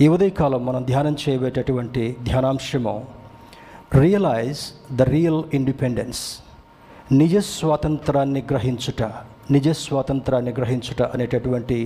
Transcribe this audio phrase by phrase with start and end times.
[0.00, 2.92] ఈ ఉదయకాలం మనం ధ్యానం చేయబేటటువంటి ధ్యానాంశము
[4.00, 4.60] రియలైజ్
[4.96, 6.20] ద రియల్ ఇండిపెండెన్స్
[7.12, 9.02] నిజ స్వాతంత్రాన్ని గ్రహించుట
[9.50, 11.78] నిజ స్వాతంత్రాన్ని గ్రహించుట అనేటటువంటి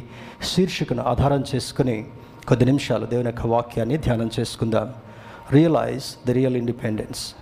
[0.51, 1.97] శీర్షికను ఆధారం చేసుకుని
[2.49, 4.95] కొద్ది నిమిషాలు దేవుని యొక్క వాక్యాన్ని ధ్యానం చేసుకుందాం.
[5.53, 7.35] రియలైజ్ ద రియల్ ఇండిపెండెన్స్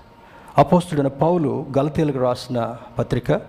[0.58, 3.40] అపోస్తుడైన పౌలు గలతీలకు రాసిన పత్రిక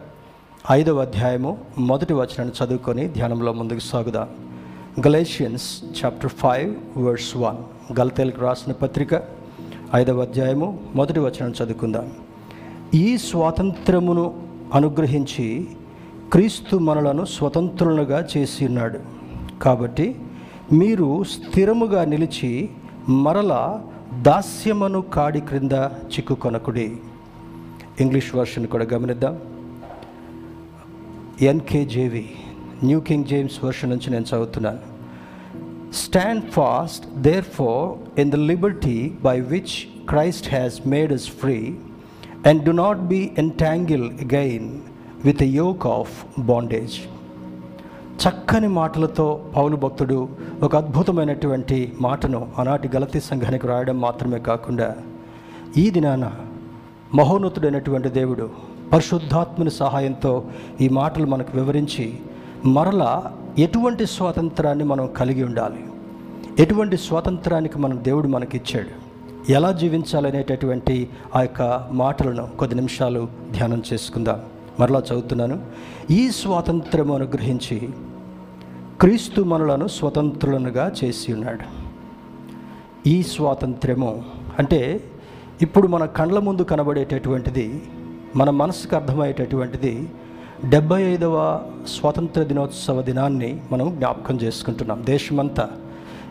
[0.72, 4.51] ఐదవ అధ్యాయము మొదటి వచనాన్ని చదువుకొని ధ్యానంలో ముందుకు సాగుదాం.
[5.00, 7.58] Galatians chapter five verse one
[8.00, 9.22] గల్తేలకు రాసిన పత్రిక
[9.96, 12.12] ఐదవ అధ్యాయము మొదటి వచనం చదువుకుందాం.
[12.94, 14.42] ఈ స్వాతంత్రమును
[14.74, 15.68] అనుగ్రహించి
[16.32, 19.00] క్రీస్తు మనలను స్వతంత్రులుగా చేసి ఉన్నాడు
[19.62, 20.16] కాబట్టి
[20.74, 22.70] మీరు స్థిరముగా నిలిచి
[23.10, 23.82] మరల
[24.22, 25.72] దాస్యమను కాడి క్రింద
[26.06, 26.98] చిక్కుకొనకుడి.
[28.00, 29.40] ఇంగ్లీష్ వర్షన్ కూడా గమనిద్దాం.
[31.42, 32.30] NKJV
[32.84, 34.91] new King James version నుంచి నేను చదువుతున్నాను.
[36.00, 37.06] Stand fast
[37.56, 37.86] therefore
[38.20, 39.74] in the liberty by which
[40.10, 41.58] Christ has made us free
[42.46, 44.68] and do not be entangle again
[45.26, 46.96] with yoke of bondage
[48.24, 50.18] చక్కని మాటలతో పౌలు భక్తుడు
[50.64, 54.90] ఒక అద్భుతమైనటువంటి మాటను ఆనాటి గలతీ సంఘానికి రాయడం మాత్రమే కాకుండా
[55.78, 56.26] ఈ దినాన
[57.16, 58.46] మహోన్నతుడైనటువంటి దేవుడు
[58.92, 60.34] పరిశుద్ధాత్మని సహాయంతో
[60.82, 62.06] ఈ మాటలు మనకు వివరించి
[62.68, 63.12] మరలా
[63.60, 65.86] ఎటువంటి స్వాతంత్రాన్ని మనం కలిగి ఉండాలి?
[66.60, 69.12] ఎటువంటి స్వాతంత్రానికి మనం దేవుడు మనకిచ్చాడు?
[69.52, 74.42] ఎలా జీవించాలనేటటువంటి ఆ యొక్క మాటలను కొద్ది నిమిషాలు ధ్యానం చేసుకుందాం.
[74.80, 75.62] మరలా చదువుతున్నాను.
[76.12, 77.90] ఈ స్వాతంత్రము అనుగ్రహించి
[79.02, 81.82] క్రీస్తు మనలను స్వతంత్రులనుగా చేసి ఉన్నాడు.
[83.10, 84.26] ఈ స్వాతంత్ర్యము
[84.60, 85.04] అంటే
[85.62, 87.82] ఇప్పుడు మన కండ్ల ముందు కనబడేటటువంటిది
[88.36, 90.10] మన మనసుకు అర్థమయ్యేటటువంటిది
[90.66, 95.04] డెబ్బై ఐదవ స్వాతంత్ర దినోత్సవ దినాన్ని మనం జ్ఞాపకం చేసుకుంటున్నాం.
[95.06, 95.70] దేశమంతా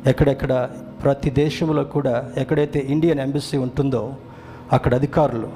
[0.07, 0.69] ఎక్కడెక్కడ
[1.03, 4.15] ప్రతి దేశంలో కూడా ఎక్కడైతే ఇండియన్ ఎంబసీ ఉంటుందో
[4.73, 5.49] అక్కడ అధికారులు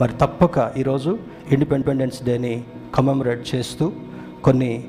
[0.00, 1.18] మరి తప్పక ఈరోజు
[1.52, 3.92] ఇండిపెండెన్స్ డేని కమెమరేట్ చేస్తూ
[4.44, 4.84] కొన్ని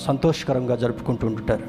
[0.00, 1.64] సంతోషకరంగా జరుపుకుంటూ ఉంటారు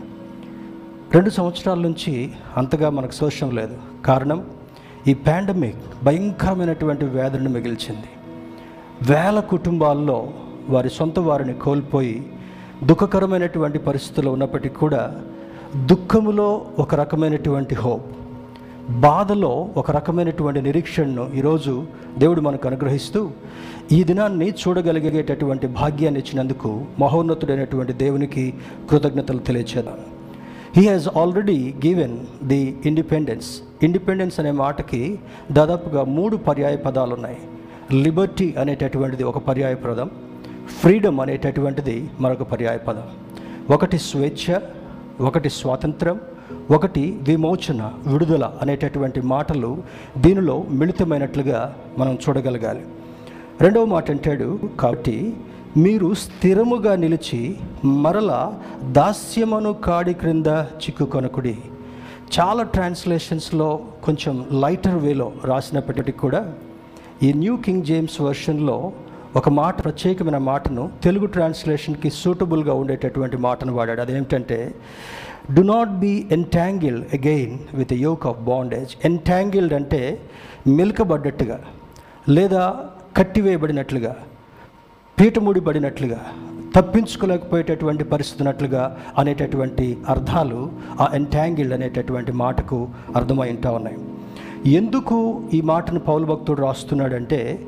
[1.13, 3.77] రెండు సంవత్సరాల నుంచి అంతగా మనకు సోషం లేదు.
[4.05, 4.45] కారణం
[5.07, 8.09] ఈ పాండమిక్ భయంకరమైనటువంటి వ్యాధులను మిగిల్చింది.
[9.13, 10.29] వేల కుటుంబాల్లో
[10.69, 12.15] వారి సొంత వారిని కోల్పోయి
[12.83, 15.01] దుఃఖకరమైనటువంటి పరిస్థితులు ఉన్నప్పటికీ కూడా
[15.85, 16.47] దుఃఖములో
[16.79, 18.07] ఒక రకమైనటువంటి హోప్
[18.89, 21.73] బాధలో ఒక రకమైనటువంటి నిరీక్షణను ఈరోజు
[22.17, 23.19] దేవుడు మనకు అనుగ్రహిస్తూ
[23.91, 26.69] ఈ దినాన్ని చూడగలిగేటటువంటి భాగ్యాన్ని ఇచ్చినందుకు
[26.99, 28.53] మహోన్నతుడైనటువంటి దేవునికి
[28.89, 29.99] కృతజ్ఞతలు తెలియచేద్దాం.
[30.75, 33.49] He has already given the independence
[33.83, 35.19] independence అనే మాటకి
[35.51, 37.39] దాదాపుగా మూడు పర్యాయ పదాలు ఉన్నాయి
[38.03, 40.09] లిబర్టీ అనేటటువంటిది ఒక పర్యాయ పదం
[40.77, 43.07] ఫ్రీడమ్ అనేటటువంటిది మరొక పర్యాయ పదం.
[43.73, 44.59] ఒకటి స్వేచ్ఛ
[45.19, 46.19] ఒకటి స్వాతంత్రం
[46.71, 49.83] ఒకటి విమోచన విడుదల అనేటటువంటి మాటలు
[50.17, 52.83] దీనిలో మిళితమైనట్లుగా మనం చూడగలగాలి.
[53.61, 55.33] రెండవ మాట అంటాడు కాబట్టి
[55.77, 57.41] మీరు స్థిరముగా నిలిచి
[57.85, 58.53] మరల
[58.91, 60.47] దాస్యమను కాడి క్రింద
[60.83, 61.57] చిక్కుకొనకుడి.
[62.35, 66.53] చాలా ట్రాన్స్లేషన్స్లో కొంచెం లైటర్ వేలో రాసినప్పటికీ కూడా
[67.23, 68.91] ఈ న్యూ కింగ్ జేమ్స్ వర్షన్లో
[69.35, 74.01] ఒక మాట ప్రత్యేకమైన మాటను తెలుగు ట్రాన్స్లేషన్కి సూటబుల్గా ఉండేటటువంటి మాటను వాడాడు.
[74.01, 74.75] అదేమిటంటే
[75.53, 80.19] do not be entangled again with yoke of bondage entangled అంటే
[80.67, 81.59] మెలకబడ్డట్టుగా
[82.29, 82.75] లేదా
[83.17, 84.15] కట్టివేయబడినట్లుగా
[85.19, 86.19] పీటముడిబడినట్లుగా
[86.75, 93.97] తప్పించుకోలేకపోయేటటువంటి పరిస్థితి ఉన్నట్లుగా అనేటటువంటి అర్థాలు ఆ ఎంటాంగిల్డ్ అనేటటువంటి మాటకు అర్థమై ఉంటా ఉన్నాయి.
[94.73, 97.59] ఎందుకు ఈ మాటను పౌలు భక్తుడు రాస్తున్నాడంటే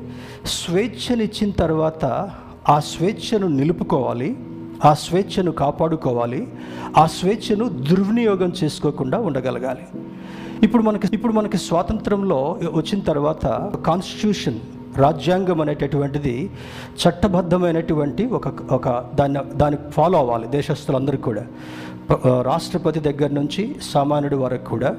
[0.46, 2.04] స్వేచ్ఛనిచ్చిన తర్వాత
[2.68, 4.36] ఆ స్వేచ్ఛను నిలుపుకోవాలి
[4.84, 6.48] ఆ స్వేచ్ఛను కాపాడుకోవాలి
[6.96, 9.84] ఆ స్వేచ్ఛను దుర్వినియోగం చేసుకోకుండా ఉండగలగాలి.
[10.62, 13.46] ఇప్పుడు మనకి ఇప్పుడు మనకి స్వాతంత్రంలో వచ్చిన తర్వాత
[13.86, 14.58] కాన్స్టిట్యూషన్
[14.98, 16.50] రాజ్యాంగం అనేటటువంటిది
[17.02, 21.46] చట్టబద్ధమైనటువంటి ఒక ఒక దాన్ని దానికి ఫాలో అవ్వాలి దేశస్తులందరూ కూడా.
[22.42, 24.96] రాష్ట్రపతి దగ్గర నుంచి సామాన్యుడి వరకు కూడా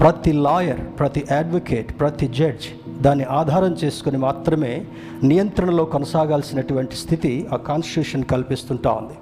[0.00, 2.68] ప్రతి లాయర్ ప్రతి అడ్వకేట్ ప్రతి జడ్జ్
[3.02, 4.84] దాన్ని ఆధారం చేసుకుని మాత్రమే
[5.22, 9.14] నియంత్రణలో కొనసాగాల్సినటువంటి స్థితి ఆ కాన్స్టిట్యూషన్ కల్పిస్తుంటా ఉంది.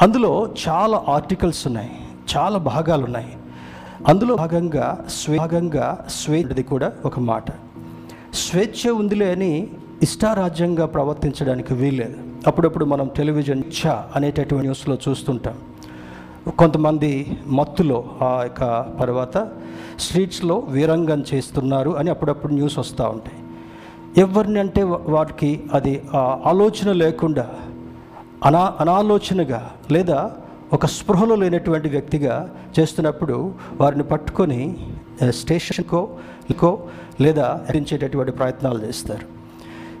[0.00, 1.90] అందులో చాలా ఆర్టికల్స్ ఉన్నాయి
[2.36, 3.32] చాలా భాగాలు ఉన్నాయి
[4.06, 7.44] అందులో భాగంగా స్వేగంగా స్వేచ్ఛది కూడా ఒక మాట.
[8.34, 9.68] స్వేచ్ఛ ఉందిలే అని
[10.02, 12.16] ఇష్టారాజ్యంగా ప్రవర్తించడానికి వీల్లేదు.
[12.46, 15.54] అప్పుడప్పుడు మనం టెలివిజన్ ఛ అనేటటువంటి న్యూస్లో చూస్తుంటాం.
[16.50, 18.62] కొంతమంది మత్తులో ఆ యొక్క
[19.00, 19.48] తర్వాత
[19.98, 23.38] స్ట్రీట్స్లో వీరంగం చేస్తున్నారు అని అప్పుడప్పుడు న్యూస్ వస్తూ ఉంటాయి.
[24.20, 27.50] ఎవరిని అంటే వాటికి అది ఆలోచన లేకుండా
[28.44, 30.30] అనా అనాలోచనగా లేదా
[30.72, 34.76] ఒక స్పృహలో లేనటువంటి వ్యక్తిగా చేస్తున్నప్పుడు వారిని పట్టుకొని
[35.30, 36.08] స్టేషన్కో
[36.60, 36.78] కో
[37.20, 39.26] లేదా ఎరించేటటువంటి ప్రయత్నాలు చేస్తారు.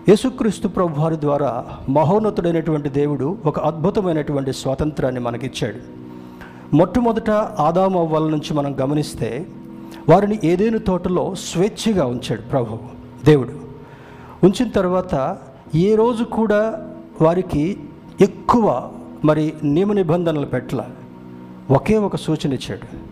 [0.08, 6.05] యేసుక్రీస్తు ప్రభు వారి ద్వారా మహోన్నతుడైనటువంటి దేవుడు ఒక అద్భుతమైనటువంటి స్వాతంత్రాన్ని మనకిచ్చాడు.
[6.74, 9.46] మొట్టమొదట ఆదాము అవ్వాల నుంచి మనం గమనిస్తే
[10.08, 12.78] వారిని ఏదేను తోటలో స్వేచ్ఛగా ఉంచాడు ప్రభు
[13.24, 13.50] దేవుడు.
[14.44, 15.38] ఉంచిన తర్వాత
[15.74, 16.90] ఏ రోజు కూడా
[17.22, 17.76] వారికి
[18.20, 18.90] ఎక్కువ
[19.24, 20.84] మరి నియమ నిబంధనలు పెట్టల.
[21.70, 23.06] ఒకే ఒక సూచన ఇచ్చాడు.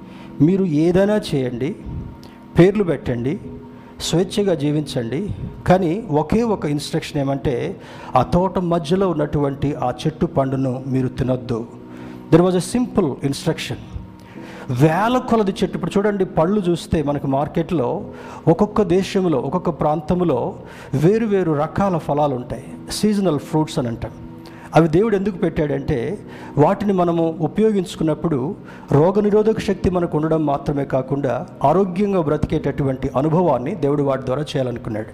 [0.44, 1.76] మీరు ఏదైనా చేయండి
[2.58, 3.40] పేర్లు పెట్టండి
[4.00, 5.28] స్వేచ్ఛగా జీవించండి
[5.66, 7.80] కానీ ఒకే ఒక ఇన్స్ట్రక్షన్ ఏమంటే
[8.16, 11.83] ఆ తోట మధ్యలో ఉన్నటువంటి ఆ చెట్టు పండును మీరు తినొద్దు.
[12.34, 13.76] There was a simple instruction
[14.82, 15.76] వేల కొలది చెట్టు.
[15.76, 18.04] ఇప్పుడు చూడండి పళ్ళు చూస్తే మనకు మార్కెట్లో
[18.48, 20.56] ఒక్కొక్క దేశంలో ఒక్కొక్క ప్రాంతంలో
[20.94, 22.64] వేరు వేరు రకాల ఫలాలు ఉంటాయి.
[22.90, 24.10] సీజనల్ ఫ్రూట్స్ అని అంటాం.
[24.74, 26.18] అవి దేవుడు ఎందుకు పెట్టాడంటే
[26.58, 28.54] వాటిని మనము ఉపయోగించుకున్నప్పుడు
[28.92, 35.08] రోగనిరోధక శక్తి మనకు ఉండడం మాత్రమే కాకుండా ఆరోగ్యంగా బ్రతికేటటువంటి అనుభవాన్ని దేవుడు వాటి ద్వారా చేయాలనుకున్నాడు.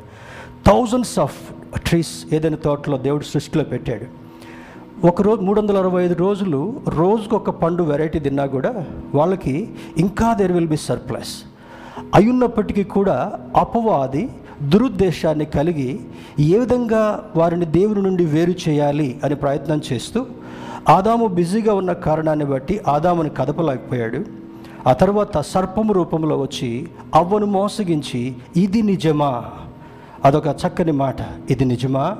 [0.66, 1.38] థౌజండ్స్ ఆఫ్
[1.78, 4.29] ట్రీస్ ఏదైనా తోటలో దేవుడు సృష్టిలో పెట్టాడు.
[5.04, 9.68] ఒక రోజు మూడు వందల అరవై ఐదు రోజులు రోజుకు ఒక పండు వెరైటీ తిన్నా కూడా వాళ్ళకి
[9.98, 11.42] ఇంకా దెర్ విల్ బి సర్ప్లస్
[12.14, 14.28] అయ్యున్నప్పటికీ కూడా అపవాది
[14.62, 16.00] దురుద్దేశాన్ని కలిగి
[16.40, 20.26] ఏ విధంగా వారిని దేవుని నుండి వేరు చేయాలి అని ప్రయత్నం చేస్తూ
[20.88, 24.24] ఆదాము బిజీగా ఉన్న కారణాన్ని బట్టి ఆదాముని కదపలేకపోయాడు.
[24.86, 29.44] ఆ తర్వాత సర్పము రూపంలో వచ్చి అవ్వను మోసగించి ఇది నిజమా?
[30.24, 31.16] అదొక చక్కని మాట.
[31.50, 32.16] ఇది నిజమా?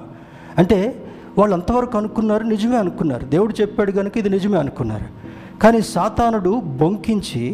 [0.59, 1.07] అంటే
[1.39, 3.25] వాళ్ళు అంతవరకు అనుకున్నారు నిజమే అనుకున్నారు.
[3.35, 5.09] దేవుడు చెప్పాడు కనుక ఇది నిజమే అనుకున్నారు.
[5.63, 7.45] కానీ సాతానుడు బొంకించి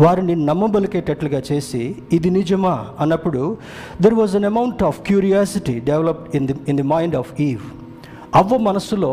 [0.00, 1.82] వారిని నమ్మబలికేటట్లుగా చేసి
[2.16, 2.74] ఇది నిజమా?
[3.00, 3.42] అన్నప్పుడు
[4.02, 7.64] there was an amount of curiosity developed in the in the mind of Eve
[8.34, 9.12] అవ్వ మనసులో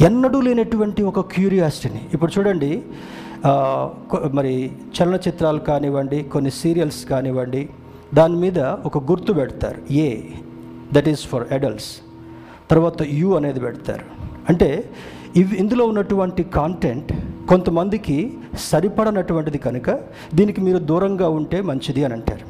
[0.00, 2.72] ఎన్నడూ లేనటువంటి ఒక క్యూరియాసిటీని ఇప్పుడు చూడండి
[4.36, 4.54] మరి
[4.96, 7.62] చలనచిత్రాలు కానివ్వండి కొన్ని సీరియల్స్ కానివ్వండి
[8.14, 8.58] దాని మీద
[8.88, 9.80] ఒక గుర్తు పెడతారు.
[9.92, 10.08] A
[10.92, 11.90] that is for adults
[12.70, 14.04] తర్వాత యు అనేది పెడతారు.
[14.48, 14.68] అంటే
[15.40, 17.10] ఇవి ఇందులో ఉన్నటువంటి కాంటెంట్
[17.50, 18.16] కొంతమందికి
[18.70, 19.90] సరిపడనటువంటిది కనుక
[20.34, 22.46] దీనికి మీరు దూరంగా ఉంటే మంచిది అని అంటారు.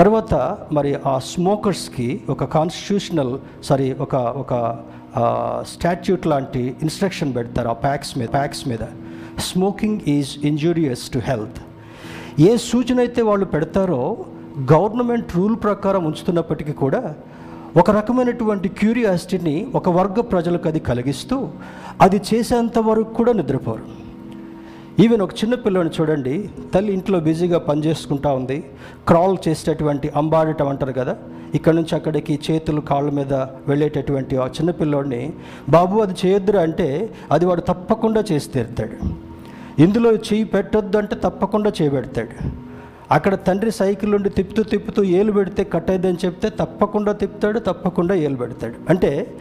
[0.00, 0.34] తర్వాత
[0.76, 3.34] మరి ఆ స్మోకర్స్కి ఒక కాన్స్టిట్యూషనల్
[3.68, 4.54] సారీ ఒక ఒక
[5.72, 8.84] స్టాట్యూట్ లాంటి ఇన్స్ట్రక్షన్ పెడతారు ఆ ప్యాక్స్ మీద ప్యాక్స్ మీద.
[9.48, 11.60] Smoking is injurious to health
[12.48, 14.02] ఏ సూచన అయితే వాళ్ళు పెడతారో
[14.72, 17.02] గవర్నమెంట్ రూల్ ప్రకారం ఉంచుతున్నప్పటికీ కూడా
[17.78, 21.36] ఒక రకమైనటువంటి క్యూరియాసిటీని ఒక వర్గ ప్రజలకు అది కలిగిస్తూ
[22.00, 23.84] అది చేసేంత వరకు కూడా నిద్రపోరు.
[25.02, 28.58] ఈవెన్ ఒక చిన్న పిల్లని చూడండి తల్లి ఇంట్లో బిజీగా పనిచేసుకుంటా ఉంది
[29.08, 31.16] క్రాల్ చేసేటటువంటి అంబాడటం అంటారు కదా
[31.54, 33.32] ఇక్కడ నుంచి అక్కడికి చేతులు కాళ్ళ మీద
[33.68, 35.32] వెళ్ళేటటువంటి ఆ చిన్న పిల్లోడిని
[35.68, 36.88] బాబు అది చేయొద్దురా అంటే
[37.32, 38.96] అది వాడు తప్పకుండా చేసి తీరుతాడు.
[39.82, 42.65] ఇందులో చేయి పెట్టొద్దు అంటే తప్పకుండా చేయబెడతాడు
[43.10, 45.90] అక్కడ తండ్రి సైకిల్ నుండి తిప్పుతూ తిప్పుతూ ఏలు పెడితే కట్
[46.24, 48.74] చెప్తే తప్పకుండా తిప్పుతాడు తప్పకుండా ఏలు పెడతాడు.
[48.88, 49.36] అంటే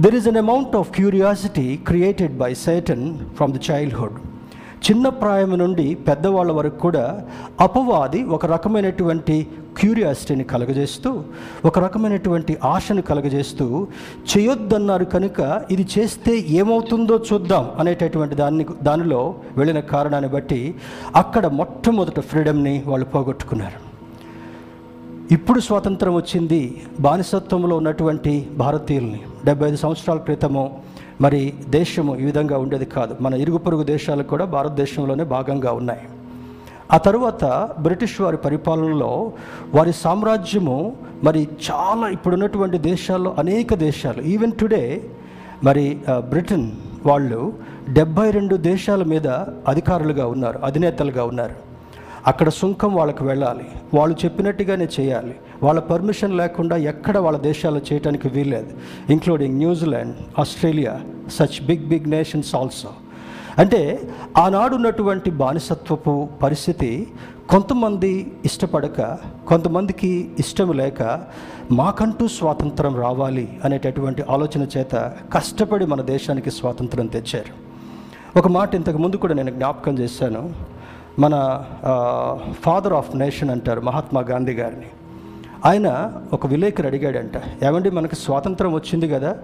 [0.00, 4.12] there is an amount of curiosity created by Satan from the childhood
[4.86, 7.22] చిన్న ప్రాయం నుండి పెద్దవాళ్ళ వరకు కూడా
[7.60, 9.46] అపవాది ఒక రకమైనటువంటి
[9.78, 11.22] క్యూరియాసిటీని కలగజేస్తూ
[11.64, 13.86] ఒక రకమైనటువంటి ఆశను కలగజేస్తూ
[14.30, 20.74] చేయొద్దన్నారు కనుక ఇది చేస్తే ఏమవుతుందో చూద్దాం అనేటటువంటి దాన్ని దానిలో వెళ్ళిన కారణాన్ని బట్టి
[21.16, 23.88] అక్కడ మొట్టమొదట ఫ్రీడమ్ని వాళ్ళు పోగొట్టుకున్నారు.
[25.34, 30.82] ఇప్పుడు స్వాతంత్రం వచ్చింది బానిసత్వంలో ఉన్నటువంటి భారతీయుల్ని డెబ్బై ఐదు సంవత్సరాల క్రితము
[31.20, 33.16] మరి దేశము ఈ విధంగా ఉండేది కాదు.
[33.20, 36.00] మన ఇరుగు పొరుగు దేశాలు కూడా భారతదేశంలోనే భాగంగా ఉన్నాయి.
[36.92, 37.44] ఆ తరువాత
[37.78, 39.32] బ్రిటిష్ వారి పరిపాలనలో
[39.74, 45.02] వారి సామ్రాజ్యము మరి చాలా ఇప్పుడున్నటువంటి దేశాల్లో అనేక దేశాలు ఈవెన్ టుడే
[45.64, 46.70] మరి బ్రిటన్
[47.06, 47.52] వాళ్ళు
[47.92, 49.26] డెబ్బై రెండు దేశాల మీద
[49.68, 51.54] అధికారులుగా ఉన్నారు అధినేతలుగా ఉన్నారు.
[52.26, 53.66] అక్కడ సుంకం వాళ్ళకి వెళ్ళాలి.
[53.94, 55.34] వాళ్ళు చెప్పినట్టుగానే చేయాలి.
[55.62, 58.72] వాళ్ళ పర్మిషన్ లేకుండా ఎక్కడ వాళ్ళ దేశాల్లో చేయడానికి వీల్లేదు
[59.12, 61.00] including New Zealand Australia
[61.30, 62.88] such big big nations also
[63.58, 64.00] అంటే
[64.38, 67.06] ఆనాడున్నటువంటి బానిసత్వపు పరిస్థితి
[67.48, 71.24] కొంతమంది ఇష్టపడక కొంతమందికి ఇష్టం లేక
[71.70, 77.68] మాకంటూ స్వాతంత్రం రావాలి అనేటటువంటి ఆలోచన చేత కష్టపడి మన దేశానికి స్వాతంత్రం తెచ్చారు.
[78.38, 80.52] ఒక మాట ఇంతకు ముందు కూడా నేను జ్ఞాపకం చేశాను.
[81.18, 81.64] మన
[82.62, 84.86] ఫాదర్ ఆఫ్ నేషన్ అంటారు మహాత్మా గాంధీ గారిని.
[85.66, 89.36] ఆయన ఒక విలేకరు అడిగాడంట ఏమండి మనకు స్వాతంత్రం వచ్చింది కదా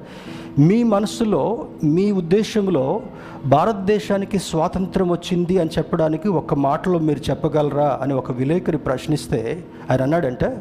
[0.58, 3.02] మీ మనసులో మీ ఉద్దేశంలో
[3.46, 7.98] భారతదేశానికి స్వాతంత్రం వచ్చింది అని చెప్పడానికి ఒక మాటలో మీరు చెప్పగలరా?
[8.02, 10.56] అని ఒక విలేకరి ప్రశ్నిస్తే ఆయన అన్నాడంటే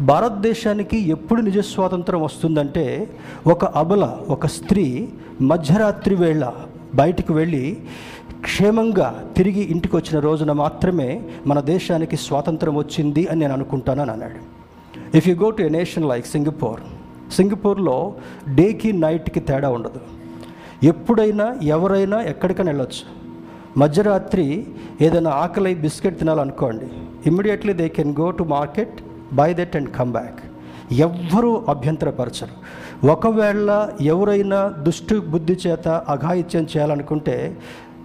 [0.00, 3.08] భారతదేశానికి ఎప్పుడు నిజ స్వాతంత్రం వస్తుందంటే
[3.46, 5.08] ఒక అబల ఒక స్త్రీ
[5.40, 6.52] మధ్యరాత్రి వేళ
[6.94, 7.76] బయటికి వెళ్ళి
[8.40, 14.53] క్షేమంగా తిరిగి ఇంటికి వచ్చిన రోజున మాత్రమే మన దేశానికి స్వాతంత్రం వచ్చింది అని నేను అనుకుంటానని అన్నాడు.
[15.18, 16.80] If you go to a nation like Singapore
[17.32, 18.14] సింగపూర్లో
[18.54, 20.00] డేకి నైట్కి తేడా ఉండదు.
[20.86, 23.04] ఎప్పుడైనా ఎవరైనా ఎక్కడికైనా వెళ్ళొచ్చు.
[23.80, 24.66] మధ్యరాత్రి
[25.00, 26.88] ఏదైనా ఆకలి biscuit తినాలనుకోండి
[27.26, 28.96] immediately they can go to market
[29.32, 30.40] buy that and come back
[31.06, 32.54] ఎవ్వరూ అభ్యంతరపరచరు.
[33.06, 37.56] ఒకవేళ ఎవరైనా దుష్టు బుద్ధి చేత అఘాయిత్యం చేయాలనుకుంటే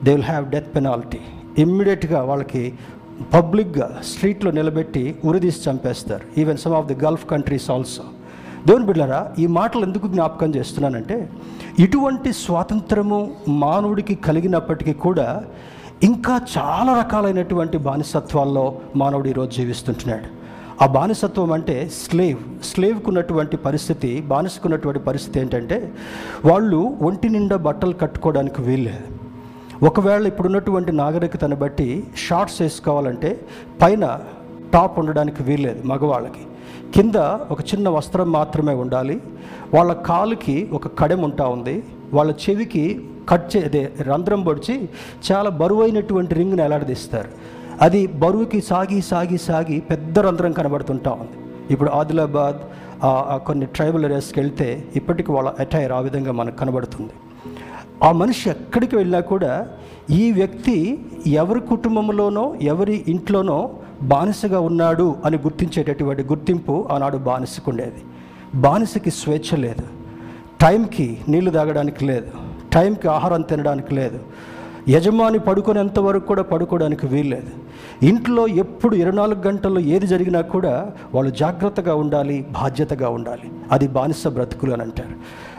[0.03, 1.19] they will have death penalty
[1.57, 2.63] ఇమ్మీడియట్గా వాళ్ళకి
[3.33, 6.39] పబ్లిక్గా స్ట్రీట్లో నిలబెట్టి ఉరిదీసి చంపేస్తారు.
[6.39, 8.03] Even some of the Gulf countries also
[8.67, 11.29] దేవుని బిడ్డారా ఈ మాటలు ఎందుకు జ్ఞాపకం చేస్తున్నానంటే
[11.79, 15.43] ఇటువంటి స్వాతంత్రము మానవుడికి కలిగినప్పటికీ కూడా
[16.03, 20.39] ఇంకా చాలా రకాలైనటువంటి బానిసత్వాల్లో మానవుడు ఈరోజు జీవిస్తుంటున్నాడు.
[20.83, 25.93] ఆ బానిసత్వం అంటే స్లేవ్ స్లేవ్కున్నటువంటి పరిస్థితి బానిసకున్నటువంటి పరిస్థితి ఏంటంటే
[26.45, 29.18] వాళ్ళు ఒంటి నిండా బట్టలు కట్టుకోవడానికి వీల్లేదు.
[29.87, 33.29] ఒకవేళ ఇప్పుడున్నటువంటి నాగరికతను బట్టి షార్ట్స్ వేసుకోవాలంటే
[33.81, 34.05] పైన
[34.73, 36.43] టాప్ ఉండడానికి వీల్లేదు మగవాళ్ళకి.
[36.95, 37.17] కింద
[37.53, 39.15] ఒక చిన్న వస్త్రం మాత్రమే ఉండాలి.
[39.75, 41.75] వాళ్ళ కాలుకి ఒక కడెం ఉంటా ఉంది.
[42.13, 42.83] వాళ్ళ చెవికి
[43.29, 44.75] కట్ చే అదే రంధ్రం పొడిచి
[45.29, 47.31] చాలా బరువైనటువంటి రింగ్ని ఎలాడదీస్తారు
[47.81, 51.37] అది బరువుకి సాగి సాగి సాగి పెద్ద రంధ్రం కనబడుతుంటా ఉంది.
[51.73, 52.59] ఇప్పుడు ఆదిలాబాద్
[53.47, 57.13] కొన్ని ట్రైబల్ ఏరియాస్కి వెళ్తే ఇప్పటికి వాళ్ళ అటైర్ ఆ విధంగా మనకు కనబడుతుంది.
[58.03, 59.67] ఆ మనిషి ఎక్కడికి వెళ్ళినా కూడా
[60.09, 63.69] ఈ వ్యక్తి ఎవరి కుటుంబంలోనో ఎవరి ఇంట్లోనో
[64.01, 68.01] బానిసగా ఉన్నాడు అని గుర్తించేటటువంటి గుర్తింపు ఆనాడు బానిసకు ఉండేది
[68.55, 69.83] బానిసకి స్వేచ్ఛ లేదు.
[70.61, 72.31] టైంకి నీళ్ళు తాగడానికి లేదు.
[72.73, 74.19] టైంకి ఆహారం తినడానికి లేదు.
[74.89, 77.49] యజమాని పడుకునేంత వరకు కూడా పడుకోవడానికి వీల్లేదు.
[78.05, 83.51] ఇంట్లో ఎప్పుడు ఇరవై నాలుగు గంటల్లో ఏది జరిగినా కూడా వాళ్ళు జాగ్రత్తగా ఉండాలి బాధ్యతగా ఉండాలి.
[83.71, 85.15] అది బానిస బ్రతుకులు అని అంటారు.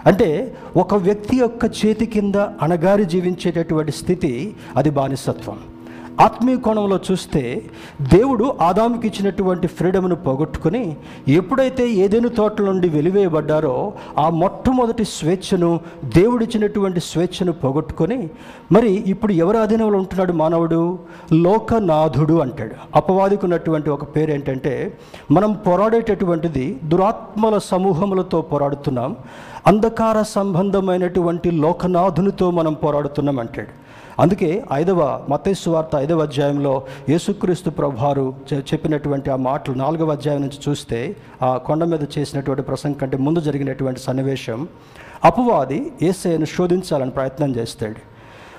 [0.09, 5.59] అంటే ఒక వ్యక్తి యొక్క చేతి కింద అణగారి జీవించేటటువంటి స్థితి అది బానిసత్వం.
[6.21, 7.63] ఆత్మీయ కోణంలో చూస్తే
[8.03, 10.97] దేవుడు ఆదాముకి ఇచ్చినటువంటి ఫ్రీడమ్ను పోగొట్టుకుని
[11.29, 18.31] ఎప్పుడైతే ఏదైనా తోటల నుండి వెలివేయబడ్డారో ఆ మొట్టమొదటి స్వేచ్ఛను దేవుడిచ్చినటువంటి స్వేచ్ఛను పోగొట్టుకొని
[18.73, 20.99] మరి ఇప్పుడు ఎవరి అధీనంలో ఉంటున్నాడు మానవుడు?
[21.33, 22.75] లోకనాథుడు అంటాడు.
[22.95, 24.99] అపవాదికి ఉన్నటువంటి ఒక పేరు ఏంటంటే
[25.31, 29.17] మనం పోరాడేటటువంటిది దురాత్మల సమూహములతో పోరాడుతున్నాం.
[29.67, 33.81] అంధకార సంబంధమైనటువంటి లోకనాథునితో మనం పోరాడుతున్నాం అంటాడు.
[34.21, 41.17] అందుకే ఐదవ మతేసు వార్త ఐదవ అధ్యాయంలో యేసుక్రీస్తు ప్రభువారు చెప్పినటువంటి ఆ మాటలు నాలుగవ అధ్యాయం నుంచి చూస్తే
[41.43, 44.69] ఆ కొండ మీద చేసినటువంటి ప్రసంగం కంటే ముందు జరిగినటువంటి సన్నివేశం.
[45.25, 48.01] అపవాది ఏసైను శోధించాలని ప్రయత్నం చేస్తాడు.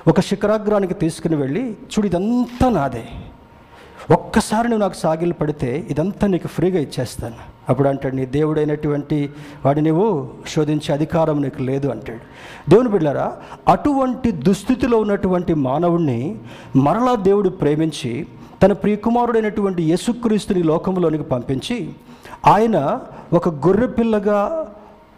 [0.10, 3.04] ఒక శిఖరాగ్రానికి తీసుకుని వెళ్ళి చూడు ఇదంతా నాదే.
[4.12, 7.36] ఒక్కసారి నువ్వు నాకు సాగిలు పడితే ఇదంతా నీకు ఫ్రీగా ఇచ్చేస్తాను.
[7.70, 9.30] అప్పుడు అంటాడు నీ దేవుడైనటువంటి
[9.66, 12.20] వాడిని నువ్వు శోధించే అధికారం నీకు లేదు అంటాడు.
[12.70, 13.34] దేవుని బిడ్డారా
[13.68, 16.36] అటువంటి దుస్థితిలో ఉన్నటువంటి మానవుణ్ణి
[16.76, 18.28] మరలా దేవుడు ప్రేమించి
[18.64, 21.90] తన ప్రియకుమారుడైనటువంటి యేసుక్రీస్తుని లోకంలోనికి పంపించి
[22.48, 23.00] ఆయన
[23.34, 24.68] ఒక గొర్రె పిల్లగా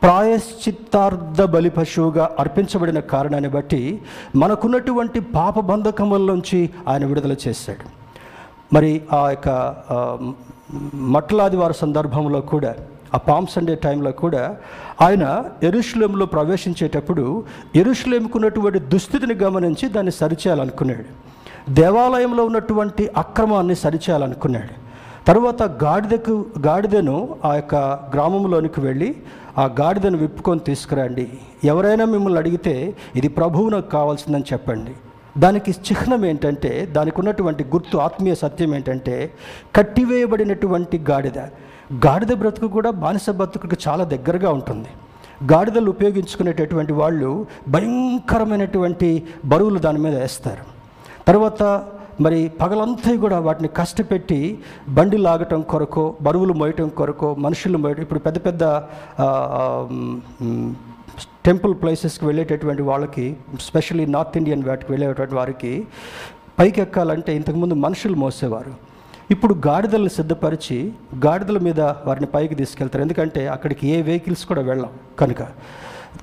[0.01, 4.01] ప్రాయశ్చిత్తార్థ బలి పశువుగా అర్పించబడిన కారణాన్ని బట్టి
[4.35, 6.41] మనకున్నటువంటి పాప బంధకముల
[6.87, 8.02] ఆయన విడుదల చేశాడు.
[8.73, 9.49] మరి ఆ యొక్క
[10.95, 12.75] మట్లాది వారి సందర్భంలో కూడా
[13.13, 14.55] ఆ పామ్ సండే టైంలో కూడా
[15.01, 17.43] ఆయన ఎరుషులేంలో ప్రవేశించేటప్పుడు
[17.75, 21.05] ఎరుషులేంకు ఉన్నటువంటి దుస్థితిని గమనించి దాన్ని సరిచేయాలనుకున్నాడు.
[21.71, 24.73] దేవాలయంలో ఉన్నటువంటి అక్రమాన్ని సరిచేయాలనుకున్నాడు.
[25.27, 27.75] తర్వాత గాడిదకు గాడిదను ఆ యొక్క
[28.13, 29.15] గ్రామంలోనికి వెళ్ళి
[29.57, 31.29] ఆ గాడిదను విప్పుకొని తీసుకురండి.
[31.63, 34.95] ఎవరైనా మిమ్మల్ని అడిగితే ఇది ప్రభువునకు కావాల్సిందని చెప్పండి.
[35.37, 39.33] దానికి చిహ్నం ఏంటంటే దానికి ఉన్నటువంటి గుర్తు ఆత్మీయ సత్యం ఏంటంటే
[39.75, 41.39] కట్టివేయబడినటువంటి గాడిద.
[42.05, 44.89] గాడిద బ్రతుకు కూడా బానిస బ్రతుకు చాలా దగ్గరగా ఉంటుంది.
[45.53, 50.65] గాడిదలు ఉపయోగించుకునేటటువంటి వాళ్ళు భయంకరమైనటువంటి బరువులు దాని మీద వేస్తారు.
[51.27, 51.83] తర్వాత
[52.21, 54.59] మరి పగలంతా కూడా వాటిని కష్టపెట్టి
[54.89, 58.63] బండి లాగటం కొరకు బరువులు మోయటం కొరకు మనుషులు మోయటం ఇప్పుడు పెద్ద పెద్ద
[61.45, 65.87] టెంపుల్ ప్లేసెస్కి వెళ్ళేటటువంటి వాళ్ళకి స్పెషల్లీ నార్త్ ఇండియన్ వాటికి వెళ్ళేటువంటి వారికి
[66.59, 68.73] పైకి ఎక్కాలంటే ఇంతకుముందు మనుషులు మోసేవారు.
[69.31, 70.91] ఇప్పుడు గాడిదలను సిద్ధపరిచి
[71.25, 73.03] గాడిదల మీద వారిని పైకి తీసుకెళ్తారు.
[73.03, 75.41] ఎందుకంటే అక్కడికి ఏ వెహికల్స్ కూడా వెళ్ళాం కనుక.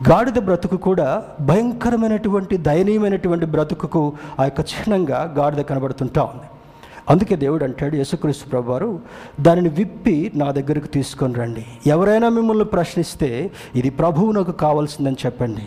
[0.08, 6.59] గాడిద బ్రతుకు కూడా భయంకరమైనటువంటి దయనీయమైనటువంటి బ్రతుకుకు ఆ యొక్క చిహ్నంగా గాడిద కనబడుతుంటా ఉంది.
[7.08, 9.00] అందుకే దేవుడు అంటాడు యేసుక్రీస్తు ప్రభువారు
[9.46, 11.64] దానిని విప్పి నా దగ్గరకు తీసుకొని రండి.
[11.86, 15.66] ఎవరైనా మిమ్మల్ని ప్రశ్నిస్తే ఇది ప్రభువు నాకు కావాల్సిందని చెప్పండి.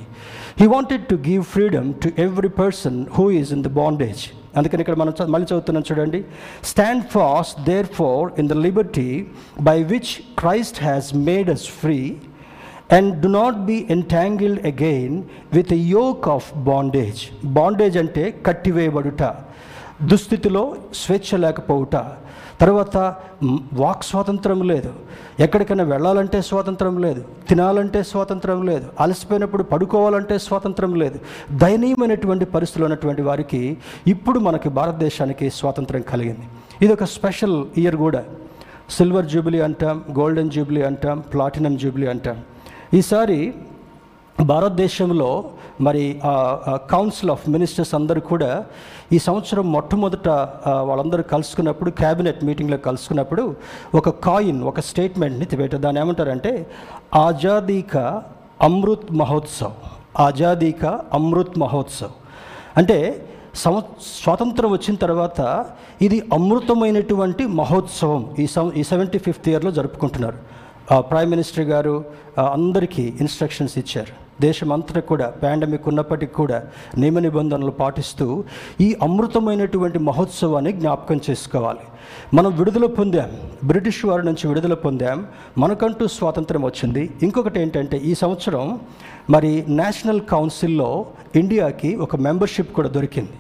[0.60, 4.24] He wanted to give freedom to every person who is in the bondage
[4.58, 6.24] అందుకని ఇక్కడ మనం మళ్ళీ చదువుతున్నాం చూడండి.
[6.64, 7.58] Stand fast
[8.00, 9.26] therefore in the liberty
[9.62, 10.12] by which
[10.42, 12.16] Christ has made us free
[12.92, 15.24] and do not be entangled again
[15.54, 19.24] with a yoke of bondage bondage అంటే కట్టివేయబడుట.
[20.04, 21.96] దుస్థితిలో స్వేచ్ఛ లేకపోవుట.
[22.62, 23.16] తర్వాత
[23.74, 24.94] వాక్ స్వాతంత్రం లేదు.
[25.40, 27.24] ఎక్కడికైనా వెళ్ళాలంటే స్వాతంత్రం లేదు.
[27.50, 28.88] తినాలంటే స్వాతంత్రం లేదు.
[29.00, 31.20] అలసిపోయినప్పుడు పడుకోవాలంటే స్వాతంత్రం లేదు.
[31.52, 36.48] దయనీయమైనటువంటి పరిస్థితులు ఉన్నటువంటి వారికి ఇప్పుడు మనకి భారతదేశానికి స్వాతంత్రం కలిగింది.
[36.82, 38.24] ఇది ఒక స్పెషల్ ఇయర్ కూడా.
[38.90, 42.38] సిల్వర్ జూబిలీ అంటాం గోల్డెన్ జూబిలీ అంటాం ప్లాటినం జూబిలీ అంటాం.
[42.94, 43.54] ఈసారి
[44.42, 45.44] భారతదేశంలో
[45.82, 46.20] మరి
[46.92, 48.66] కౌన్సిల్ ఆఫ్ మినిస్టర్స్ అందరూ కూడా
[49.12, 53.56] ఈ సంవత్సరం మొట్టమొదట వాళ్ళందరూ కలుసుకున్నప్పుడు క్యాబినెట్ మీటింగ్లో కలుసుకున్నప్పుడు
[53.96, 56.72] ఒక కాయిన్ ఒక స్టేట్మెంట్ని పెట్టారు దాన్ని ఏమంటారంటే
[57.16, 57.84] ఆజాదీ
[58.62, 59.72] అమృత్ మహోత్సవ్.
[60.20, 62.10] ఆజాదీక అమృత్ మహోత్సవ్.
[62.78, 63.84] అంటే సంవ
[64.22, 65.66] స్వాతంత్రం వచ్చిన తర్వాత
[66.02, 70.38] ఇది అమృతమైనటువంటి మహోత్సవం ఈ సం ఈ సెవెంటీ ఫిఫ్త్ ఇయర్లో జరుపుకుంటున్నారు.
[71.00, 72.06] ప్రైమ్ మినిస్టర్ గారు
[72.52, 74.23] అందరికీ ఇన్స్ట్రక్షన్స్ ఇచ్చారు.
[74.44, 76.64] దేశమంతటా కూడా పాండమిక్ ఉన్నప్పటికీ కూడా
[76.98, 78.44] నియమ నిబంధనలు పాటిస్తూ
[78.82, 81.84] ఈ అమృతమైనటువంటి మహోత్సవాన్ని జ్ఞాపకం చేసుకోవాలి.
[82.34, 83.32] మనం విడుదల పొందాం.
[83.68, 85.26] బ్రిటిష్ వారి నుంచి విడుదల పొందాం.
[85.58, 87.10] మనకంటూ స్వాతంత్రం వచ్చింది.
[87.24, 88.80] ఇంకొకటి ఏంటంటే ఈ సంవత్సరం
[89.30, 93.34] మరి నేషనల్ కౌన్సిల్లో ఇండియాకి ఒక మెంబర్షిప్ కూడా దొరికింది.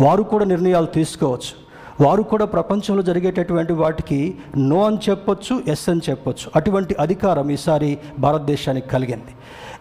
[0.00, 1.67] వారు కూడా నిర్ణయాలు తీసుకోవచ్చు.
[2.00, 6.50] వారు కూడా ప్రపంచంలో జరిగేటటువంటి వాటికి నో అని చెప్పొచ్చు ఎస్ అని చెప్పొచ్చు.
[6.56, 9.32] అటువంటి అధికారం ఈసారి భారతదేశానికి కలిగింది.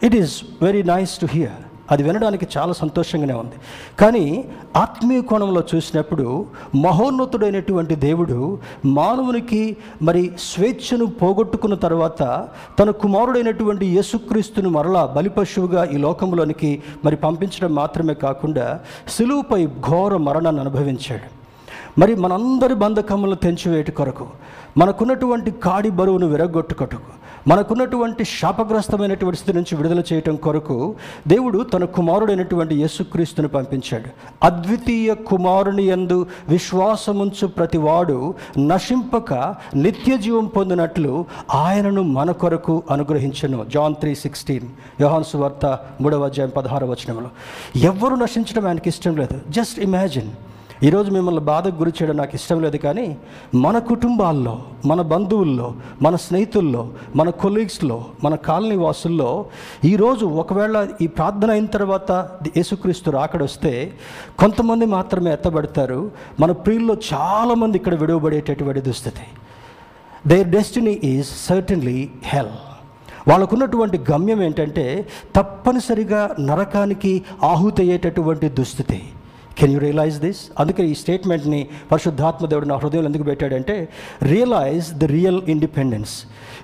[0.07, 3.55] It is very nice to hear అది వినడానికి చాలా సంతోషంగానే ఉంది.
[3.99, 4.45] కానీ
[4.75, 6.45] ఆత్మీయ కోణంలో చూసినప్పుడు
[6.75, 12.47] మహోన్నతుడైనటువంటి దేవుడు మానవునికి మరి స్వేచ్ఛను పోగొట్టుకున్న తర్వాత
[12.79, 21.36] తన కుమారుడైనటువంటి యేసుక్రీస్తును మరలా బలిపశువుగా ఈ లోకంలోనికి మరి పంపించడం మాత్రమే కాకుండా సిలువుపై ఘోర మరణాన్ని అనుభవించాడు.
[21.97, 24.27] మరి మనందరి బంధకములను తెంచివేటి కొరకు
[24.77, 30.95] మనకున్నటువంటి కాడి బరువును విరగొట్టుకొట్టుకు మనకున్నటువంటి శాపగ్రస్తమైనటువంటి స్థితి నుంచి విడుదల చేయటం కొరకు
[31.27, 34.09] దేవుడు తన కుమారుడైనటువంటి యేసుక్రీస్తుని పంపించాడు.
[34.43, 39.33] అద్వితీయ కుమారుని యందు విశ్వాసముంచు ప్రతివాడు నశింపక
[39.75, 43.65] నిత్య జీవం పొందినట్లు ఆయనను మన కొరకు అనుగ్రహించను.
[43.73, 44.67] జాన్ త్రీ సిక్స్టీన్
[45.01, 47.29] యోహాన్ సువార్త మూడవ అధ్యాయం పదహార వచనంలో
[47.75, 49.39] ఎవరు నశించడం ఆయనకి ఇష్టం లేదు.
[49.49, 50.29] Just imagine.
[50.83, 53.17] ఈరోజు మిమ్మల్ని బాధకు గురి చేయడం నాకు ఇష్టం లేదు కానీ
[53.55, 59.45] మన కుటుంబాల్లో మన బంధువుల్లో మన స్నేహితుల్లో మన కొలీగ్స్లో మన కాలనీ వాసుల్లో
[59.85, 62.11] ఈరోజు ఒకవేళ ఈ ప్రార్థన అయిన తర్వాత
[62.57, 63.93] యేసుక్రీస్తు రాకడొస్తే
[64.39, 66.11] కొంతమంది మాత్రమే ఎత్తబడతారు.
[66.39, 69.27] మన ప్రియుల్లో చాలామంది ఇక్కడ విడువబడేటటువంటి దుస్థితి.
[70.27, 72.55] Their destiny is certainly hell
[73.27, 79.03] వాళ్ళకున్నటువంటి గమ్యం ఏంటంటే తప్పనిసరిగా నరకానికి ఆహుతయ్యేటటువంటి దుస్థితి.
[79.59, 83.75] కెన్ యూ రియలైజ్ దిస్ అందుకే ఈ స్టేట్మెంట్ని పరిశుద్ధాత్మ దేవుడు నా హృదయంలో ఎందుకు పెట్టాడంటే
[84.33, 86.13] realise the real independence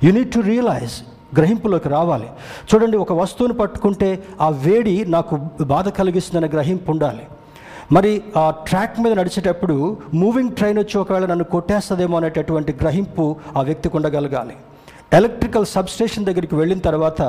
[0.03, 0.95] you need to realise
[1.38, 2.27] గ్రహింపులోకి రావాలి.
[2.69, 4.10] చూడండి ఒక వస్తువును పట్టుకుంటే
[4.41, 7.23] ఆ వేడి నాకు బాధ కలిగిస్తుందనే గ్రహింపు ఉండాలి.
[7.91, 9.75] మరి ఆ ట్రాక్ మీద నడిచేటప్పుడు
[10.13, 14.56] మూవింగ్ ట్రైన్ వచ్చి ఒకవేళ నన్ను కొట్టేస్తుందేమో అనేటటువంటి గ్రహింపు ఆ వ్యక్తికి ఉండగలగాలి.
[15.13, 17.21] ఎలక్ట్రికల్ సబ్స్టేషన్ దగ్గరికి వెళ్ళిన తర్వాత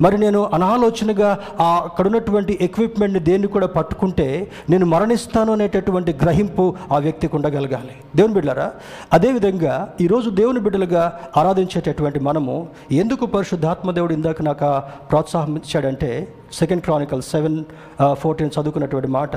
[0.00, 6.98] మరి నేను అనాలోచనగా ఆ అక్కడ ఉన్నటువంటి ఎక్విప్మెంట్ని దేన్ని కూడా పట్టుకుంటే నేను మరణిస్తాను అనేటటువంటి గ్రహింపు ఆ
[6.98, 7.94] వ్యక్తికి ఉండగలగాలి.
[8.16, 8.72] దేవుని బిడ్డలారా
[9.12, 14.70] అదేవిధంగా ఈరోజు దేవుని బిడ్డలుగా ఆరాధించేటటువంటి మనము ఎందుకు పరిశుద్ధాత్మ దేవుడు ఇందాక నాకు
[15.10, 16.10] ప్రోత్సాహం ఇచ్చాడంటే
[16.52, 17.64] సెకండ్ క్రానికల్ సెవెన్
[18.12, 19.36] ఫోర్టీన్ చదువుకున్నటువంటి మాట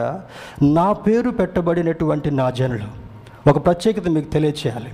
[0.63, 2.89] నా పేరు పెట్టబడినటువంటి నా జనులు.
[3.49, 4.91] ఒక ప్రత్యేకత మీకు తెలియచేయాలి.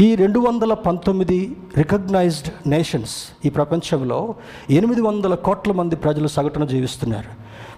[0.00, 4.34] ఈ రెండు వందల పంతొమ్మిది రికగ్నైజ్డ్ నేషన్స్ ఈ ప్రపంచంలో
[4.70, 7.30] ఎనిమిది వందల కోట్ల మంది ప్రజలు సగటున జీవిస్తున్నారు.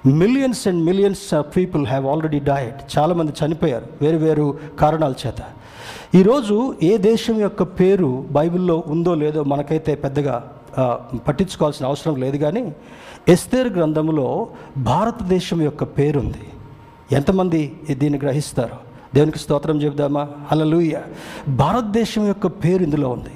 [0.09, 3.87] Millions and millions of people have already died చాలామంది చనిపోయారు.
[4.03, 5.43] వేరు వేరు కారణాల చేత.
[6.15, 10.51] ఈరోజు ఏ దేశం యొక్క పేరు బైబిల్లో ఉందో లేదో మనకైతే పెద్దగా
[11.29, 12.75] పట్టించుకోవాల్సిన అవసరం లేదు కానీ
[13.29, 14.49] ఎస్తేర్ గ్రంథంలో
[14.79, 16.45] భారతదేశం యొక్క పేరుంది.
[17.13, 18.94] ఎంతమంది దీన్ని గ్రహిస్తారు?
[19.15, 20.29] దేవునికి స్తోత్రం చెబుదామా?
[20.55, 20.95] లూయ
[21.49, 23.31] భారతదేశం యొక్క పేరు ఇందులో ఉంది.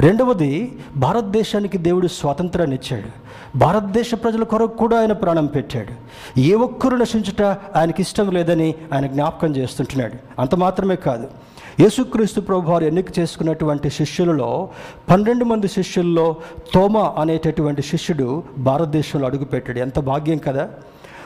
[0.00, 3.26] రెండవది భారతదేశానికి దేవుడు స్వాతంత్రాన్ని ఇచ్చాడు.
[3.58, 5.92] భారతదేశ ప్రజల కొరకు కూడా ఆయన ప్రాణం పెట్టాడు.
[6.40, 7.42] ఏ ఒక్కరు నశించుట
[7.76, 10.40] ఆయనకి ఇష్టం లేదని ఆయన జ్ఞాపకం చేస్తుంటున్నాడు.
[10.40, 11.28] అంత మాత్రమే కాదు.
[11.80, 14.68] యేసుక్రీస్తు ప్రభు వారు ఎన్నిక చేసుకున్నటువంటి శిష్యులలో
[15.10, 16.36] పన్నెండు మంది శిష్యుల్లో
[16.74, 19.78] తోమ అనేటటువంటి శిష్యుడు భారతదేశంలో అడుగుపెట్టాడు.
[19.78, 20.68] ఎంత భాగ్యం కదా?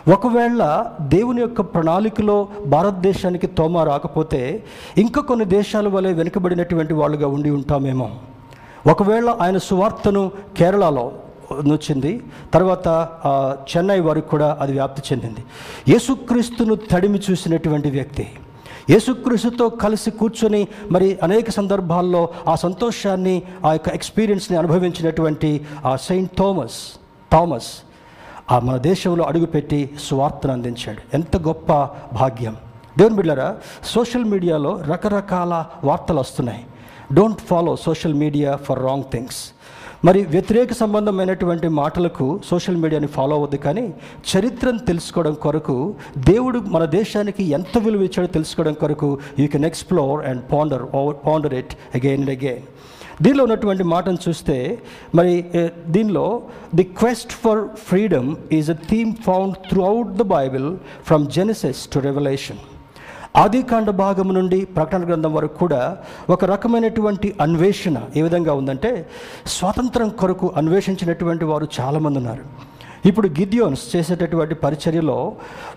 [0.09, 4.65] ఒకవేళ దేవుని యొక్క ప్రణాళికలో భారతదేశానికి తోమ రాకపోతే
[4.99, 8.11] ఇంకా కొన్ని దేశాల వలె వెనుకబడినటువంటి వాళ్ళుగా ఉండి ఉంటామేమో.
[8.87, 11.13] ఒకవేళ ఆయన సువార్తను కేరళలో
[11.53, 12.23] వచ్చింది
[12.55, 13.09] తర్వాత
[13.77, 15.45] చెన్నై వరకు కూడా అది వ్యాప్తి చెందింది.
[15.89, 18.29] యేసుక్రీస్తును తడిమి చూసినటువంటి వ్యక్తి
[18.91, 26.79] యేసుక్రీస్తుతో కలిసి కూర్చొని మరి అనేక సందర్భాల్లో ఆ సంతోషాన్ని ఆ యొక్క ఎక్స్పీరియన్స్ని అనుభవించినటువంటి ఆ సెయింట్ థామస్
[27.33, 27.69] థామస్
[28.51, 31.03] ఆ మన దేశంలో అడుగుపెట్టి స్వార్థను అందించాడు.
[31.15, 31.73] ఎంత గొప్ప
[32.15, 32.57] భాగ్యం.
[32.99, 36.65] దేవుని బిడ్డారా సోషల్ మీడియాలో రకరకాల వార్తలు వస్తున్నాయి.
[37.15, 39.41] Don't follow social media for wrong things
[40.05, 43.95] మరి వ్యతిరేక సంబంధమైనటువంటి మాటలకు సోషల్ మీడియాని ఫాలో అవ్వద్దు కానీ
[44.31, 50.43] చరిత్రను తెలుసుకోవడం కొరకు దేవుడు మన దేశానికి ఎంత విలువ ఇచ్చాడో తెలుసుకోవడం కొరకు you can explore and
[50.53, 50.83] ponder
[51.27, 52.63] ponder it again and again
[53.25, 54.57] దీనిలో ఉన్నటువంటి మాటను చూస్తే
[55.19, 55.35] మరి
[55.97, 56.27] దీనిలో
[56.79, 58.29] the quest for freedom
[58.59, 59.57] is a theme found
[59.91, 60.69] throughout the Bible
[61.09, 62.61] from Genesis to revolution.
[63.43, 65.83] ఆదికాండ భాగం నుండి ప్రకటన గ్రంథం వరకు కూడా
[66.35, 68.91] ఒక రకమైనటువంటి అన్వేషణ ఏ విధంగా ఉందంటే
[69.57, 72.45] స్వాతంత్రం కొరకు అన్వేషించినటువంటి వారు చాలామంది ఉన్నారు.
[73.09, 75.19] ఇప్పుడు గిద్యోన్స్ చేసేటటువంటి పరిచర్యలో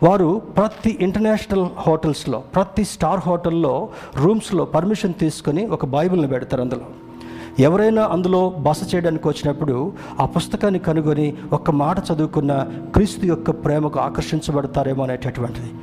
[0.07, 3.75] వారు ప్రతి ఇంటర్నేషనల్ హోటల్స్లో ప్రతి స్టార్ హోటల్లో
[4.23, 6.87] రూమ్స్లో పర్మిషన్ తీసుకొని ఒక బైబిల్ని పెడతారు అందులో.
[7.59, 15.03] ఎవరైనా అందులో బస చేయడానికి వచ్చినప్పుడు ఆ పుస్తకాన్ని కనుగొని ఒక్క మాట చదువుకున్న క్రీస్తు యొక్క ప్రేమకు ఆకర్షించబడతారేమో
[15.03, 15.73] అనేటటువంటిది.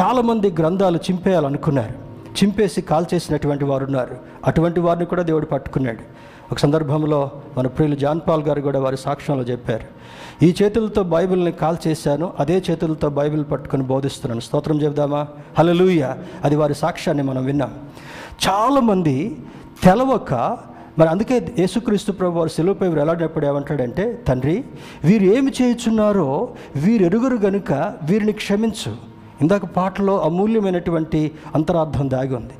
[0.00, 2.06] చాలామంది గ్రంథాలు చింపేయాలనుకున్నారు.
[2.44, 4.16] చింపేసి కాల్ చేసినటువంటి వారు ఉన్నారు.
[4.46, 5.98] అటువంటి వారిని కూడా దేవుడు పట్టుకున్నాడు.
[6.52, 9.84] ఒక సందర్భంలో మన ప్రియులు జాన్ పాల్ గారు కూడా వారి సాక్ష్యంలో చెప్పారు.
[10.44, 14.40] ఈ చేతులతో బైబిల్ని కాల్ చేశాను అదే చేతులతో బైబిల్ పట్టుకొని బోధిస్తున్నాను.
[14.40, 15.26] స్తోత్రం చెబుదామా?
[15.58, 16.12] హల్లెలూయ.
[16.44, 17.74] అది వారి సాక్ష్యాన్ని మనం విన్నాం.
[18.48, 19.36] చాలామంది
[19.82, 20.58] తెలవక
[20.98, 24.56] మరి అందుకే యేసుక్రీస్తు ప్రభు వారు సెలవుపై వెళ్ళాడినప్పుడు ఏమంటాడంటే తండ్రి
[25.08, 26.28] వీరు ఏమి చేయుచున్నారో
[26.84, 27.72] వీరెరుగురు గనుక
[28.10, 28.92] వీరిని క్షమించు.
[29.42, 31.20] ఇందాక పాటలో అమూల్యమైనటువంటి
[31.58, 32.56] అంతరార్థం దాగి ఉంది.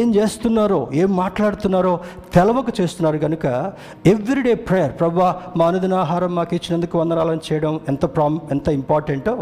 [0.00, 1.94] ఏం చేస్తున్నారో ఏం మాట్లాడుతున్నారో
[2.34, 3.46] తెలవక చేస్తున్నారు కనుక
[4.12, 9.34] ఎవ్రీడే ప్రేయర్ ప్రభా మా అనుదిన ఆహారం మాకు ఇచ్చినందుకు వందనాలను చేయడం ఎంత ప్రా ఎంత ఇంపార్టెంటో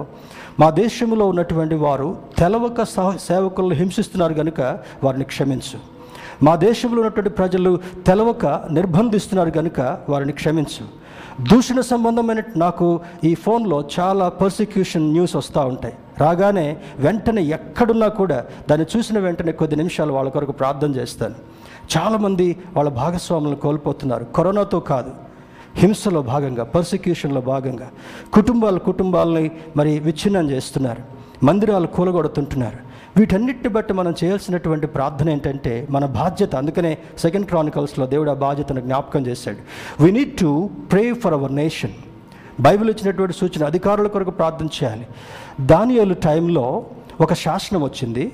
[0.62, 2.09] మా దేశంలో ఉన్నటువంటి వారు
[2.40, 4.61] తెలవక సహ సేవకులను హింసిస్తున్నారు కనుక
[5.05, 5.79] వారిని క్షమించు.
[6.42, 11.00] మా దేశంలో ఉన్నటువంటి ప్రజలు తెలవక నిర్బంధిస్తున్నారు కనుక వారిని క్షమించు.
[11.55, 15.94] దూషణ సంబంధమైన నాకు ఈ ఫోన్లో చాలా పర్సిక్యూషన్ న్యూస్ వస్తూ ఉంటాయి.
[16.20, 21.35] రాగానే వెంటనే ఎక్కడున్నా కూడా దాన్ని చూసిన వెంటనే కొద్ది నిమిషాలు వాళ్ళ కొరకు ప్రార్థన చేస్తాను.
[21.96, 24.24] చాలామంది వాళ్ళ భాగస్వాములను కోల్పోతున్నారు.
[24.24, 25.11] కరోనాతో కాదు
[25.74, 27.88] హింసలో భాగంగా పర్సిక్యూషన్లో భాగంగా
[28.33, 31.20] కుటుంబాలు కుటుంబాలని మరి విచ్ఛిన్నం చేస్తున్నారు.
[31.44, 32.89] మందిరాలు కూలగొడుతుంటున్నారు.
[33.16, 36.56] వీటన్నిటిని బట్టి మనం చేయాల్సినటువంటి ప్రార్థన ఏంటంటే మన బాధ్యత.
[36.56, 39.56] అందుకనే సెకండ్ క్రానికల్స్లో దేవుడు ఆ బాధ్యతను జ్ఞాపకం చేశాడు.
[40.02, 41.90] We need to pray for our nation
[42.60, 45.06] Bible ఇచ్చినటువంటి సూచన అధికారుల కొరకు ప్రార్థన చేయాలి.
[45.60, 46.86] దానియేలు టైంలో
[47.20, 48.32] ఒక శాసనం వచ్చింది.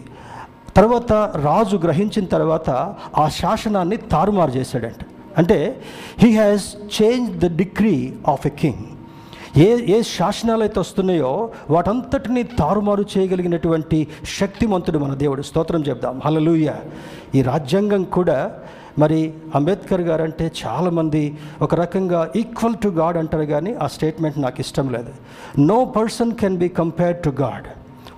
[0.77, 1.13] తర్వాత
[1.43, 2.71] రాజు గ్రహించిన తర్వాత
[3.17, 5.07] ఆ శాసనాన్ని తారుమారు చేశాడంట.
[5.39, 5.83] అంటే
[6.19, 8.96] he has change the degree of a king
[9.59, 14.07] ఏ ఏ శాసనాలు అయితే వస్తున్నాయో వాటంతటిని తారుమారు చేయగలిగినటువంటి
[14.39, 15.43] శక్తిమంతుడు మన దేవుడు.
[15.43, 16.21] స్తోత్రం చెప్దాం.
[16.25, 16.75] హల్లెలూయా.
[17.35, 18.53] ఈ రాజ్యాంగం కూడా
[18.99, 24.61] మరి అంబేద్కర్ గారు అంటే చాలామంది ఒక రకంగా ఈక్వల్ టు గాడ్ అంటారు కానీ ఆ స్టేట్మెంట్ నాకు
[24.61, 25.13] ఇష్టం లేదు.
[25.61, 27.67] No person can be compared to God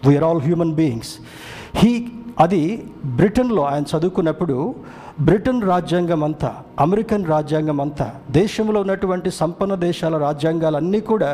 [0.09, 1.15] we're all human beings
[1.75, 4.75] he అది బ్రిటన్లో ఆయన చదువుకున్నప్పుడు
[5.21, 11.31] బ్రిటన్ రాజ్యాంగం అంతా అమెరికన్ రాజ్యాంగం అంతా దేశంలో ఉన్నటువంటి సంపన్న దేశాల రాజ్యాంగాలన్నీ కూడా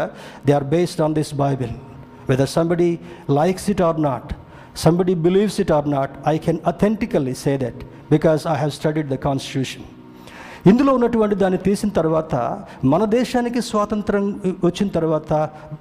[0.47, 1.71] they are based on this Bible
[2.29, 2.99] whether somebody
[3.31, 4.33] likes it or not
[4.77, 9.14] somebody believes it or not I can authentically say that because I have studied the
[9.14, 9.85] constitution
[10.67, 12.35] ఇందులో ఉన్నటువంటి దాన్ని తీసిన తర్వాత
[12.85, 15.33] మన దేశానికి స్వాతంత్రం వచ్చిన తర్వాత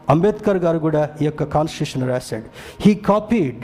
[0.09, 2.43] అంబేద్కర్ గారు కూడా ఈ యొక్క కాన్స్టిట్యూషన్ రాశాడు.
[2.81, 3.61] He copied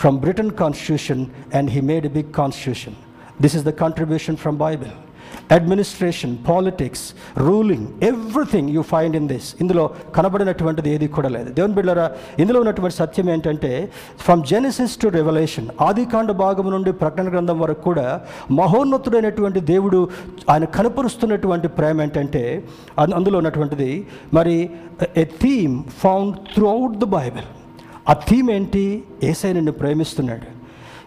[0.00, 1.22] from Britain constitution
[1.54, 2.98] and he made a big constitution
[3.42, 4.92] this is the contribution from Bible
[5.54, 7.02] administration politics
[7.46, 9.84] ruling everything you find in this ఇందులో
[10.16, 11.48] కనబడినటువంటిది ఏది కూడా లేదు.
[11.50, 12.06] దేవుని బిడ్డరా
[12.38, 13.70] ఇందులో ఉన్నటువంటి సత్యం ఏంటంటే
[14.24, 18.06] ఫ్రమ్ జెనిసిస్ టు రెవల్యూషన్ ఆదికాండ భాగం నుండి ప్రకటన గ్రంథం వరకు కూడా
[18.60, 20.00] మహోన్నతుడైనటువంటి దేవుడు
[20.50, 22.44] ఆయన కనపరుస్తున్నటువంటి ప్రేమ ఏంటంటే
[23.16, 23.90] అందులో ఉన్నటువంటిది
[24.34, 24.56] మరి
[25.16, 26.36] a theme found
[26.70, 27.48] throughout the Bible
[28.10, 29.02] ఆ థీమ్ ఏంటి?
[29.22, 30.60] ఏసై నిన్ను ప్రేమిస్తున్నాడు.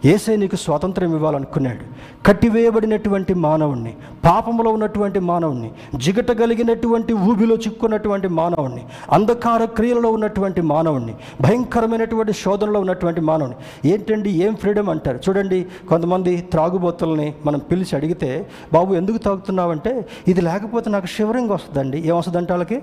[0.08, 1.84] ఏసై నీకు స్వాతంత్రం ఇవ్వాలనుకున్నాడు.
[2.26, 3.94] కట్టివేయబడినటువంటి మానవుణ్ణి
[4.26, 13.22] పాపంలో ఉన్నటువంటి మానవుణ్ణి జిగట కలిగినటువంటి ఊబిలో చిక్కున్నటువంటి మానవుణ్ణి అంధకార క్రియలలో ఉన్నటువంటి మానవుణ్ణి భయంకరమైనటువంటి శోధనలో ఉన్నటువంటి
[13.22, 13.56] మానవుని
[13.90, 14.30] ఏంటండి?
[14.30, 15.20] ఏం ఫ్రీడమ్ అంటారు?
[15.30, 22.00] చూడండి కొంతమంది త్రాగుబోతుల్ని మనం పిలిచి అడిగితే బాబు ఎందుకు తాగుతున్నావంటే ఇది లేకపోతే నాకు షివరింగ్ వస్తుందండి.
[22.00, 22.82] ఏం వస్తుందంటే వాళ్ళకి?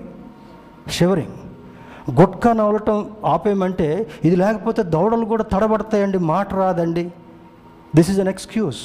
[0.89, 1.50] షివరింగ్.
[2.09, 7.05] గుట్కా నవలటం ఆపేయమంటే ఇది లేకపోతే దౌడలు కూడా తడబడతాయండి మాట రాదండి.
[7.95, 8.79] This is an excuse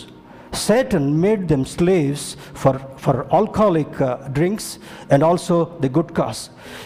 [0.55, 2.27] Satan made them slaves
[2.63, 3.99] for for alcoholic
[4.31, 4.79] drinks
[5.13, 6.43] and also the good cause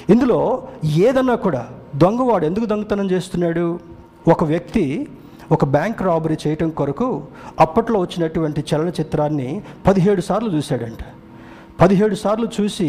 [0.09, 0.41] ఇందులో
[0.85, 3.81] ఏదన్నా కూడా దొంగవాడు ఎందుకు దొంగతనం చేస్తున్నాడు?
[4.29, 5.09] ఒక వ్యక్తి
[5.53, 7.23] ఒక బ్యాంక్ రాబరీ చేయటం కొరకు
[7.61, 11.03] అప్పట్లో వచ్చినటువంటి చలనచిత్రాన్ని పదిహేడు సార్లు చూశాడంట.
[11.81, 12.89] పదిహేడు సార్లు చూసి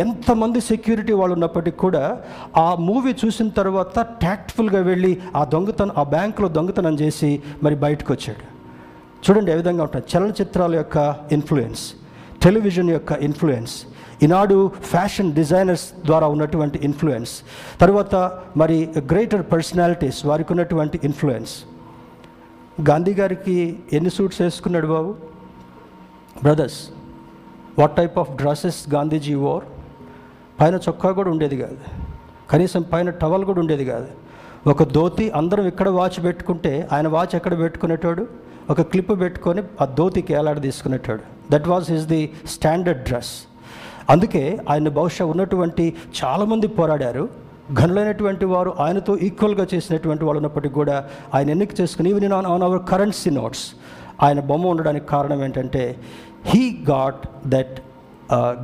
[0.00, 2.04] ఎంతమంది సెక్యూరిటీ వాళ్ళు ఉన్నప్పటికీ కూడా
[2.58, 7.30] ఆ మూవీ చూసిన తర్వాత ట్యాక్ట్ఫుల్గా వెళ్ళి ఆ దొంగతనం ఆ బ్యాంకులో దొంగతనం చేసి
[7.62, 8.44] మరి బయటకు వచ్చాడు
[9.22, 10.98] చూడండి ఏ విధంగా ఉంటాయి చలనచిత్రాల యొక్క
[11.32, 11.82] ఇన్ఫ్లుయెన్స్
[12.42, 13.74] టెలివిజన్ యొక్క ఇన్ఫ్లుయెన్స్
[14.22, 14.56] ఈనాడు
[14.90, 17.32] ఫ్యాషన్ డిజైనర్స్ ద్వారా ఉన్నటువంటి ఇన్ఫ్లుయెన్స్
[17.80, 18.14] తర్వాత
[18.56, 18.76] మరి
[19.10, 21.54] గ్రేటర్ పర్సనాలిటీస్ వారికి ఉన్నటువంటి ఇన్ఫ్లుయెన్స్
[22.82, 23.56] గాంధీ గారికి
[23.92, 25.10] ఎన్ని సూట్స్ వేసుకున్నాడు బాబు?
[26.42, 26.78] Brothers
[27.78, 29.64] what type of dresses Gandhiji or
[30.60, 31.78] పైన చొక్కా కూడా ఉండేది కాదు.
[32.50, 34.08] కనీసం పైన టవల్ కూడా ఉండేది కాదు.
[34.72, 38.26] ఒక ధోతి అందరం ఇక్కడ వాచ్ పెట్టుకుంటే ఆయన వాచ్ ఎక్కడ పెట్టుకునేటోడు?
[38.70, 41.22] ఒక క్లిప్ పెట్టుకొని ఆ ధోతికి ఏలాడ తీసుకునేటాడు.
[41.52, 43.32] That was his the standard dress
[44.10, 45.84] అందుకే ఆయన బహుశా ఉన్నటువంటి
[46.20, 47.24] చాలామంది పోరాడారు.
[47.80, 50.96] ఘనులైనటువంటి వారు ఆయనతో ఈక్వల్గా చేసినటువంటి వాళ్ళు ఉన్నప్పటికీ కూడా
[51.34, 53.66] ఆయన ఎన్నిక చేసుకుని even on on our currency notes
[54.22, 55.84] ఆయన బొమ్మ ఉండడానికి కారణం ఏంటంటే
[56.44, 57.76] he got that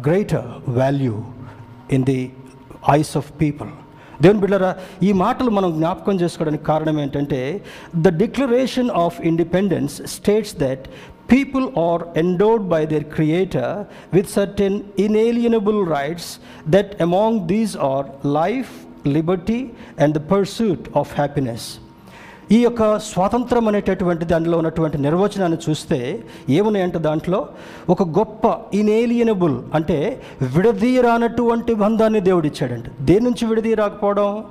[0.07, 0.49] greater
[0.81, 1.15] value
[1.97, 2.21] in the
[2.97, 3.71] eyes of people
[4.23, 4.71] దేవుని బిడ్డరా
[5.03, 7.41] ఈ మాటలు మనం జ్ఞాపకం చేసుకోవడానికి కారణం ఏంటంటే
[8.05, 10.85] the Declaration of Independence states that
[11.31, 13.75] people are endowed by their creator
[14.13, 16.31] with certain inalienable rights
[16.69, 18.73] that among these are life
[19.17, 19.61] liberty
[19.99, 21.69] and the pursuit of happiness
[22.53, 27.49] ఈ యొక్క స్వాతంత్రం అనేటటువంటి దానిలో ఉన్నటువంటి నిర్వచనాన్ని చూస్తే ఏమున్నాయంటే దాంట్లో?
[27.89, 34.45] ఒక గొప్ప ఇనేలియనబుల్ అంటే విడదీయరానటువంటి బంధాన్ని దేవుడిచ్చాడండి దేని నుంచి విడదీయరాకపోవడం?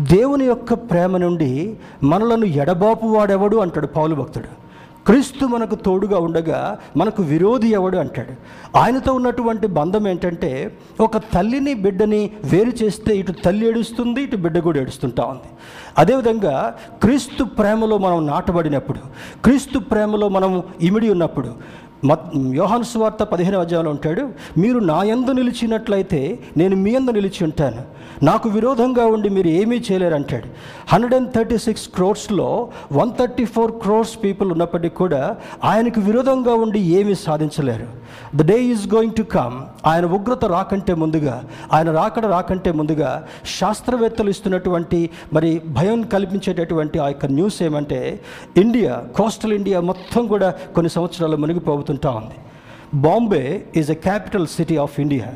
[0.00, 3.56] దేవుని యొక్క ప్రేమ నుండి మనలను ఎడబాపు వాడెవడు?
[3.56, 4.62] అంటాడు పౌలు భక్తుడు.
[5.06, 7.96] క్రీస్తు మనకు తోడుగా ఉండగా మనకు విరోధి ఎవడు?
[7.96, 8.34] అంటాడు.
[8.78, 14.80] ఆయనతో ఉన్నటువంటి బంధం ఏంటంటే ఒక తల్లిని బిడ్డని వేరు చేస్తే ఇటు తల్లి ఏడుస్తుంది ఇటు బిడ్డ కూడా
[14.80, 15.50] ఏడుస్తుంటా ఉంది.
[15.98, 18.98] అదేవిధంగా క్రీస్తు ప్రేమలో మనం నాటబడినప్పుడు
[19.44, 21.82] క్రీస్తు ప్రేమలో మనం ఇమిడి ఉన్నప్పుడు
[22.52, 27.82] యోహాను సువార్త పదిహేను అధ్యాయంలో ఉంటాడు మీరు నా యందు నిలిచినట్లయితే నేను మీ యందు నిలిచి ఉంటాను.
[28.24, 30.48] నాకు విరోధంగా ఉండి మీరు ఏమీ చేయలేరు అంటాడు.
[30.92, 36.80] Hundred and thirty six క్రోర్స్లో one thirty four crores people ఉన్నప్పటికీ కూడా ఆయనకు విరోధంగా ఉండి
[36.80, 37.86] ఏమీ సాధించలేరు.
[38.36, 39.60] The day is going to come.
[39.86, 43.26] ఆయన ఉగ్రత రాకంటే ముందుగా ఆయన రాకడ రాకంటే ముందుగా
[43.60, 48.20] శాస్త్రవేత్తలు ఇస్తున్నటువంటి మరి భయం కల్పించేటటువంటి ఆ యొక్క న్యూస్ ఏమంటే
[48.56, 51.36] ఇండియా కోస్టల్ ఇండియా మొత్తం కూడా కొన్ని సంవత్సరాలు
[51.92, 52.38] మునిగిపోతుంటా ఉంది.
[52.94, 55.28] Bombay is a capital city of India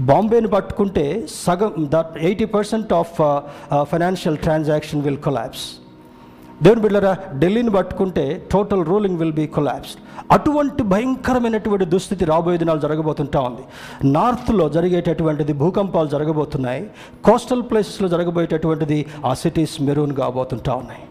[0.00, 3.16] బాంబేని పట్టుకుంటే సగం that eighty percent of
[3.90, 5.66] financial transaction will collapse
[6.62, 10.00] దేవుని బిడ్డరా ఢిల్లీని పట్టుకుంటే total ruling will be collapsed
[10.32, 13.62] అటువంటి భయంకరమైనటువంటి దుస్థితి రాబోయే దినాలు జరగబోతుంటా ఉంది.
[14.16, 16.82] నార్త్లో జరిగేటటువంటిది భూకంపాలు జరగబోతున్నాయి.
[17.24, 21.02] కోస్టల్ ప్లేసెస్లో జరగబోయేటటువంటిది ఆ సిటీస్ మెరూన్ కాబోతుంటా ఉన్నాయి.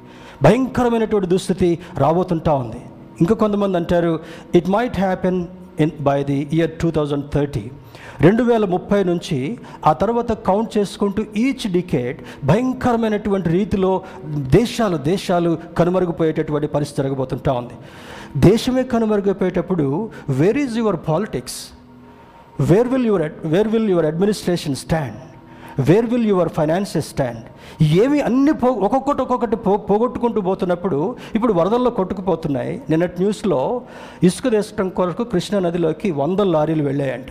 [0.44, 2.82] భయంకరమైనటువంటి దుస్థితి రాబోతుంటా ఉంది.
[3.22, 4.14] ఇంకా కొంతమంది అంటారు
[4.56, 5.40] it might happen
[5.80, 7.64] in by the year two thousand thirty
[8.22, 9.38] రెండు వేల ముప్పై నుంచి
[9.86, 13.92] ఆ తర్వాత కౌంట్ చేసుకుంటూ ఈచ్ డికేట్ భయంకరమైనటువంటి రీతిలో
[14.52, 17.76] దేశాలు దేశాలు కనుమరుగుపోయేటటువంటి పరిస్థితి జరగబోతుంటా ఉంది.
[18.38, 19.86] దేశమే కనుమరుగుపోయేటప్పుడు
[20.30, 21.60] where is your politics
[22.62, 25.20] where will your where will your administration stand
[25.80, 27.46] where will your finances stand
[27.82, 32.82] ఏమి అన్ని పో ఒక్కొక్కటి ఒక్కొక్కటి పో పోగొట్టుకుంటూ పోతున్నప్పుడు ఇప్పుడు వరదల్లో కొట్టుకుపోతున్నాయి.
[32.90, 33.82] నిన్నటి న్యూస్లో
[34.24, 37.26] ఇసుక తీసడం కొరకు కృష్ణా నదిలోకి వందల లారీలు వెళ్ళాయంట.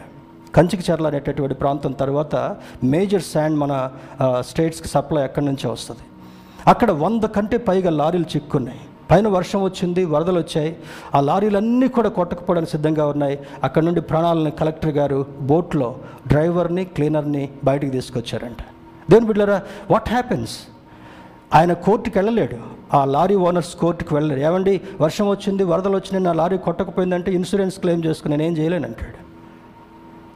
[0.55, 3.91] కంచికిచర్ల అనేటటువంటి ప్రాంతం తర్వాత మేజర్ శాండ్ మన
[4.41, 6.01] స్టేట్స్కి సప్లై అక్కడి నుంచే వస్తుంది.
[6.67, 8.81] అక్కడ వంద కంటే పైగా లారీలు చిక్కున్నాయి.
[9.11, 10.77] పైన వర్షం వచ్చింది వరదలు వచ్చాయి.
[11.15, 13.39] ఆ లారీలన్నీ కూడా కొట్టకపోవడానికి సిద్ధంగా ఉన్నాయి.
[13.65, 18.57] అక్కడ నుండి ప్రాణాలను కలెక్టర్ గారు బోట్లో డ్రైవర్ని క్లీనర్ని బయటికి తీసుకొచ్చారంట.
[19.11, 19.59] దేని బిడ్డరా
[19.93, 20.55] వాట్ హ్యాపెన్స్
[21.59, 22.57] ఆయన కోర్టుకి వెళ్ళలేడు.
[22.97, 24.41] ఆ లారీ ఓనర్స్ కోర్టుకి వెళ్ళలేడు.
[24.49, 29.19] ఏమండి వర్షం వచ్చింది వరదలు వచ్చినాయి నా లారీ కొట్టకపోయిందంటే ఇన్సూరెన్స్ క్లెయిమ్ చేసుకుని నేనేం చేయలేను అంటాడు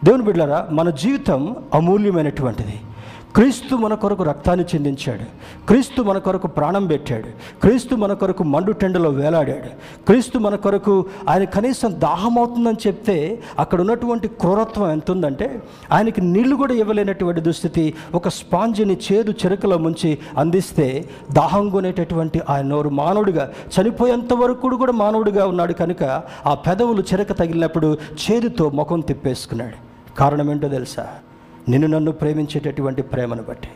[0.07, 1.41] దేవుని బిడ్డలారా మన జీవితం
[1.79, 2.77] అమూల్యమైనటువంటిది.
[3.37, 5.25] క్రీస్తు మన కొరకు రక్తాన్ని చెందించాడు.
[5.67, 7.27] క్రీస్తు మన కొరకు ప్రాణం పెట్టాడు.
[7.61, 9.69] క్రీస్తు మన కొరకు మండు టెండలో వేలాడాడు.
[10.07, 16.57] క్రీస్తు మన కొరకు ఆయన కనీసం దాహం అవుతుందని చెప్తే అక్కడ ఉన్నటువంటి క్రూరత్వం ఎంత ఉందంటే ఆయనకి నీళ్ళు
[16.57, 24.33] కూడా ఇవ్వలేనటువంటి దుస్థితి ఒక స్పాంజిని చేదు చెరుకలో ముంచి అందిస్తే దాహం కొనేటటువంటి ఆయన నోరు మానవుడిగా చనిపోయేంత
[24.33, 29.75] వరకు కూడా మానవుడిగా ఉన్నాడు కనుక ఆ పెదవులు చెరక తగిలినప్పుడు చేదుతో ముఖం తిప్పేసుకున్నాడు.
[30.19, 31.07] కారణం ఏంటో తెలుసా?
[31.69, 33.69] నిన్ను నన్ను ప్రేమించేటటువంటి ప్రేమను బట్టి.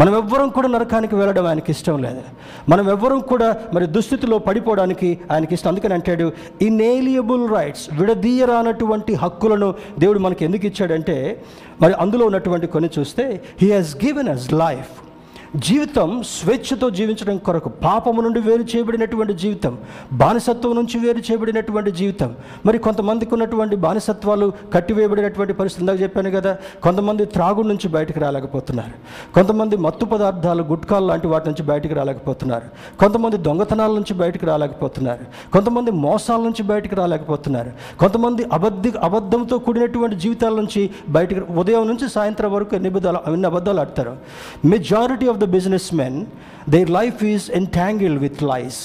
[0.00, 2.22] మనం ఎవ్వరం కూడా నరకానికి వెళ్ళడం ఆయనకి ఇష్టం లేదు.
[2.68, 5.70] మనం ఎవ్వరం కూడా మరి దుస్థితిలో పడిపోవడానికి ఆయనకి ఇష్టం.
[5.70, 11.42] అందుకని అంటాడు ఇన్ఏలియబుల్ రైట్స్ విడదీయరానటువంటి హక్కులను దేవుడు మనకి ఎందుకు ఇచ్చాడంటే
[11.82, 15.09] మరి అందులో ఉన్నటువంటి కొన్ని చూస్తే he has given us life
[15.56, 19.78] జీవితం స్వేచ్ఛతో జీవించడం కొరకు పాపము నుండి వేరు చేయబడినటువంటి జీవితం
[20.12, 22.36] బానిసత్వం నుంచి వేరు చేయబడినటువంటి జీవితం.
[22.66, 28.92] మరి కొంతమందికి ఉన్నటువంటి బానిసత్వాలు కట్టివేయబడినటువంటి పరిస్థితి ఇందాక చెప్పాను కదా కొంతమంది త్రాగుడు నుంచి బయటకు రాలేకపోతున్నారు.
[29.34, 32.96] కొంతమంది మత్తు పదార్థాలు గుట్కాలు లాంటి వాటి నుంచి బయటకు రాలేకపోతున్నారు.
[32.96, 35.50] కొంతమంది దొంగతనాల నుంచి బయటకు రాలేకపోతున్నారు.
[35.52, 37.72] కొంతమంది మోసాల నుంచి బయటకు రాలేకపోతున్నారు.
[37.98, 43.80] కొంతమంది అబద్ధ అబద్ధంతో కూడినటువంటి జీవితాల నుంచి బయటకు ఉదయం నుంచి సాయంత్రం వరకు ఎన్ని అబద్ధాలు ఎన్ని అబద్ధాలు
[43.80, 44.16] ఆడతారు?
[44.64, 45.44] Majority of the
[45.94, 46.26] businessmen
[46.68, 48.80] their life is entangle with lies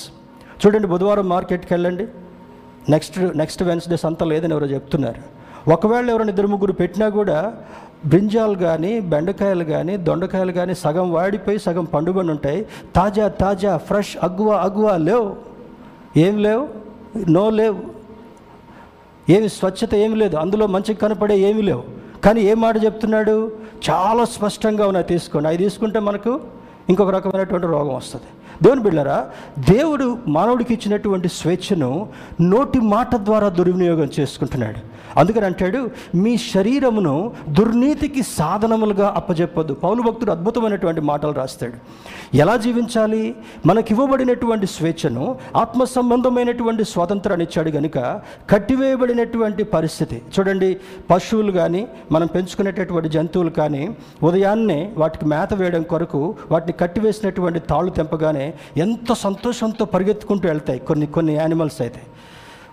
[0.66, 2.08] చూడండి బుధవారం మార్కెట్కి వెళ్ళండి.
[2.90, 5.22] నెక్స్ట్ నెక్స్ట్ వెన్స్డే సంత లేదని ఎవరో చెప్తున్నారు.
[5.70, 7.56] ఒకవేళ ఎవరైనా ఇద్దరు ముగ్గురు పెట్టినా కూడా
[8.06, 12.66] బ్రింజాలు కానీ బెండకాయలు కానీ దొండకాయలు కానీ సగం వాడిపోయి సగం పండుబడి ఉంటాయి.
[12.96, 15.36] తాజా తాజా ఫ్రెష్ అగ్వా అగ్వా లేవు.
[16.18, 16.68] ఏం లేవు?
[17.30, 17.82] నో లేవు.
[19.30, 20.36] ఏమి స్వచ్ఛత ఏమి లేదు.
[20.38, 21.95] అందులో మంచిగా కనపడే ఏమి లేవు.
[22.26, 23.36] కానీ ఏ మాట చెప్తున్నాడు?
[23.90, 25.48] చాలా స్పష్టంగా ఉన్నాయి తీసుకోండి.
[25.48, 26.32] అవి తీసుకుంటే మనకు
[26.90, 28.30] ఇంకొక రకమైనటువంటి రోగం వస్తుంది.
[28.64, 29.28] దేవుని బిళ్ళరా
[29.60, 32.10] దేవుడు మానవుడికి ఇచ్చినటువంటి స్వేచ్ఛను
[32.42, 34.96] నోటి మాట ద్వారా దుర్వినియోగం చేసుకుంటున్నాడు.
[35.20, 39.74] అందుకని అంటాడు మీ శరీరమును దుర్నీతికి సాధనములుగా అప్పజెప్పొద్దు.
[39.74, 41.74] పౌలు భక్తుడు అద్భుతమైనటువంటి మాటలు రాస్తాడు.
[42.38, 43.36] ఎలా జీవించాలి?
[43.66, 50.22] మనకి ఇవ్వబడినటువంటి స్వేచ్ఛను ఆత్మ సంబంధమైనటువంటి స్వాతంత్రాన్ని ఇచ్చాడు కనుక కట్టివేయబడినటువంటి పరిస్థితి.
[50.40, 50.78] చూడండి
[51.12, 58.45] పశువులు కానీ మనం పెంచుకునేటటువంటి జంతువులు కానీ ఉదయాన్నే వాటికి మేత వేయడం కొరకు వాటిని కట్టివేసినటువంటి తాళ్ళు తెంపగానే
[58.78, 62.02] ఎంత సంతోషంతో పరిగెత్తుకుంటూ వెళ్తాయి కొన్ని కొన్ని యానిమల్స్ అయితే.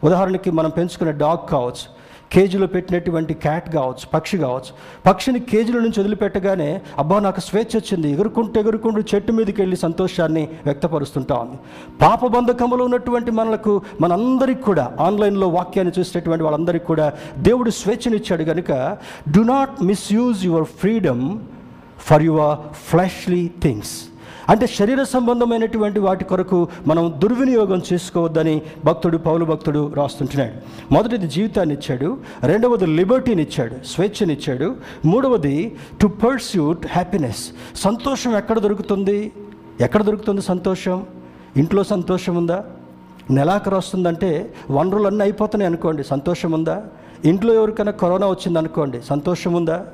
[0.05, 4.71] ఉదాహరణకి మనం పెంచుకునే డాగ్ కావచ్చు కేజీలో పెట్టినటువంటి క్యాట్ కావచ్చు పక్షి కావచ్చు.
[5.07, 8.13] పక్షిని కేజీల నుంచి వదిలిపెట్టగానే అబ్బా నాకు స్వేచ్ఛ వచ్చింది.
[8.13, 11.59] ఎగురుకుంటూ ఎగురుకుంటూ చెట్టు మీదకి వెళ్ళి సంతోషాన్ని వ్యక్తపరుస్తుంటా ఉంది.
[12.03, 18.97] పాప బంధకములో ఉన్నటువంటి మనలకు మనందరికి కూడా ఆన్లైన్లో వాక్యాన్ని చూసినటువంటి వాళ్ళందరికీ కూడా దేవుడు స్వేచ్ఛనిచ్చాడు కనుక
[19.37, 21.39] do not misuse your freedom
[22.01, 22.57] for your
[22.91, 23.95] fleshly things
[24.53, 30.57] అంటే శరీర సంబంధమైనటువంటి వాటి కొరకు మనం దుర్వినియోగం చేసుకోవద్దని భక్తుడు పౌలు భక్తుడు రాస్తుంటున్నాడు.
[30.95, 32.09] మొదటిది జీవితాన్ని ఇచ్చాడు
[32.45, 35.57] రెండవది లిబర్టీని ఇచ్చాడు స్వేచ్ఛనిచ్చాడు మూడవది
[36.03, 37.43] టు పర్స్యూట్ హ్యాపీనెస్
[37.77, 39.33] సంతోషం ఎక్కడ దొరుకుతుంది?
[39.81, 41.07] ఎక్కడ దొరుకుతుంది సంతోషం?
[41.57, 42.65] ఇంట్లో సంతోషం ఉందా?
[43.31, 46.83] నెలాఖరు వస్తుందంటే వనరులు అన్నీ అయిపోతున్నాయి అనుకోండి సంతోషం ఉందా?
[47.25, 49.87] ఇంట్లో ఎవరికైనా కరోనా వచ్చింది అనుకోండి సంతోషం ఉందా?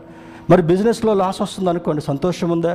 [0.50, 2.74] మరి బిజినెస్లో లాస్ వస్తుంది అనుకోండి సంతోషం ఉందా?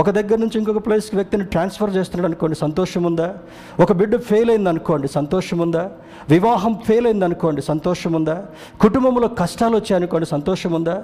[0.00, 3.28] ఒక దగ్గర నుంచి ఇంకొక ప్లేస్కి వ్యక్తిని ట్రాన్స్ఫర్ చేస్తున్నాడు అనుకోండి సంతోషం ఉందా?
[3.84, 5.84] ఒక బిడ్డ ఫెయిల్ అయింది అనుకోండి సంతోషం ఉందా?
[6.34, 8.36] వివాహం ఫెయిల్ అయింది అనుకోండి సంతోషం ఉందా?
[8.84, 10.96] కుటుంబంలో కష్టాలు వచ్చాయి అనుకోండి సంతోషం ఉందా?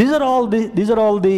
[0.00, 1.34] These are all the these are all the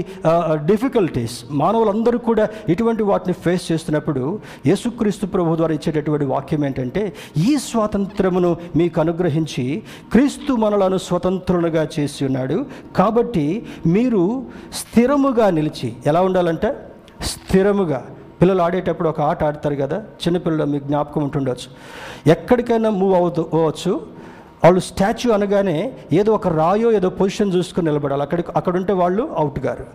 [0.73, 4.25] difficulties మానవులందరూ కూడా ఇటువంటి వాటిని ఫేస్ చేస్తున్నప్పుడు
[4.71, 7.05] యేసుక్రీస్తు ప్రభు ద్వారా ఇచ్చేటటువంటి వాక్యం ఏంటంటే
[7.49, 9.67] ఈ స్వాతంత్రమును మీకు అనుగ్రహించి
[10.13, 12.59] క్రీస్తు మనలను స్వతంత్రులుగా చేసి ఉన్నాడు.
[13.01, 13.47] కాబట్టి
[13.97, 14.24] మీరు
[14.81, 16.71] స్థిరముగా నిలిచి ఎలా ఉండాలంటే
[17.31, 18.01] స్థిరముగా.
[18.41, 21.69] పిల్లలు ఆడేటప్పుడు ఒక ఆట ఆడతారు కదా చిన్నపిల్లలు మీకు జ్ఞాపకం ఉంటుండవచ్చు
[22.35, 23.93] ఎక్కడికైనా మూవ్ అవుతూ అవ్వచ్చు
[24.65, 25.79] వాళ్ళు స్టాచ్యూ అనగానే
[26.21, 28.23] ఏదో ఒక రాయో ఏదో పొజిషన్ చూసుకుని నిలబడాలి.
[28.27, 29.87] అక్కడికి అక్కడ ఉంటే వాళ్ళు అవుట్ గారు.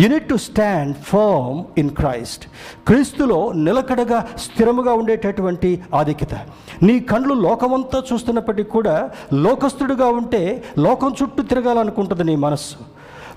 [0.00, 2.44] You need to stand firm in Christ
[2.88, 6.34] క్రీస్తులో నిలకడగా స్థిరముగా ఉండేటటువంటి ఆధిక్యత.
[6.86, 8.96] నీ కండ్లు లోకమంతా చూస్తున్నప్పటికీ కూడా
[9.46, 10.42] లోకస్తుడిగా ఉంటే
[10.78, 12.78] లోకం చుట్టూ తిరగాలనుకుంటుంది నీ మనస్సు.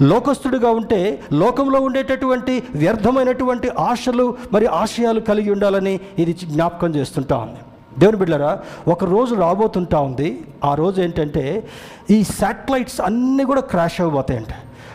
[0.01, 7.59] లోకస్తుడిగా ఉంటే లోకంలో ఉండేటటువంటి వ్యర్థమైనటువంటి ఆశలు మరి ఆశయాలు కలిగి ఉండాలని ఇది జ్ఞాపకం చేస్తుంటా ఉంది.
[7.99, 10.43] దేవుని బిడ్డరా ఒక రోజు రాబోతుంటా ఉంది.
[10.63, 11.67] ఆ రోజు ఏంటంటే
[12.11, 14.47] ఈ శాటిలైట్స్ అన్నీ కూడా క్రాష్ అవ్వబోతాయంట.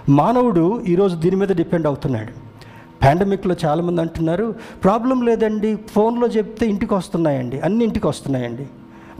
[0.08, 2.50] మానవుడు ఈరోజు దీని మీద డిపెండ్ అవుతున్నాడు.
[3.04, 8.66] పాండమిక్లో చాలామంది అంటున్నారు ప్రాబ్లం లేదండి ఫోన్లో చెప్తే ఇంటికి వస్తున్నాయండి అన్ని ఇంటికి వస్తున్నాయండి.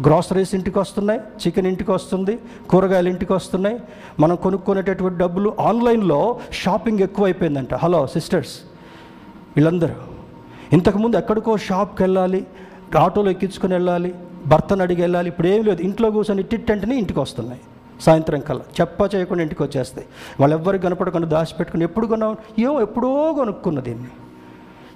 [0.07, 2.39] గ్రాసరీస్ ఇంటికి వస్తున్నాయి చికెన్ ఇంటికి వస్తుంది
[2.71, 3.81] కూరగాయలు ఇంటికి వస్తున్నాయి.
[4.21, 7.75] మనం కొనుక్కునేటటువంటి డబ్బులు ఆన్లైన్లో షాపింగ్ ఎక్కువైపోయిందంట.
[7.75, 8.59] హలో సిస్టర్స్
[9.57, 9.95] వీళ్ళందరూ.
[10.73, 12.47] ఇంతకుముందు ఎక్కడికో షాప్కి వెళ్ళాలి
[12.99, 14.15] ఆటోలో ఎక్కించుకొని వెళ్ళాలి
[14.47, 15.83] భర్తను అడిగి వెళ్ళాలి ఇప్పుడు ఏం లేదు.
[15.83, 17.61] ఇంట్లో కూర్చొని టిట్ ఇంటికి వస్తున్నాయి.
[18.01, 20.07] సాయంత్రం కల్లా చెప్ప చేయకుండా ఇంటికి వచ్చేస్తాయి.
[20.41, 24.09] వాళ్ళు ఎవ్వరికి కనపడకుండా దాచిపెట్టుకుని ఎప్పుడు కొన్నాం ఏమో ఎప్పుడో కొనుక్కున్న దీన్ని.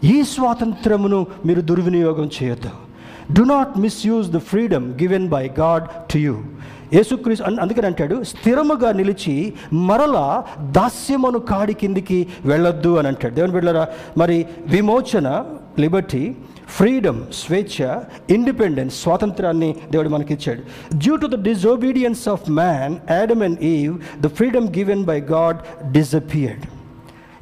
[0.08, 2.70] ఈ స్వాతంత్రమును మీరు దుర్వినియోగం చేయొద్దు.
[3.32, 6.36] Do not misuse the freedom given by God to you
[6.92, 13.34] యేసుక్రీస్తు అందుకని అంటాడు స్థిరముగా నిలిచి మరలా దాస్యమును కాడి కిందికి వెళ్ళొద్దు అని అంటాడు.
[13.34, 15.44] దేవుని బిడ్డరా మరి విమోచన
[15.78, 16.34] లిబర్టీ
[16.68, 17.98] ఫ్రీడమ్ స్వేచ్ఛ
[18.30, 20.62] ఇండిపెండెన్స్ స్వాతంత్రాన్ని దేవుడు మనకిచ్చాడు.
[20.94, 25.56] Due to the disobedience of man Adam and Eve the freedom given by God
[25.92, 26.64] disappeared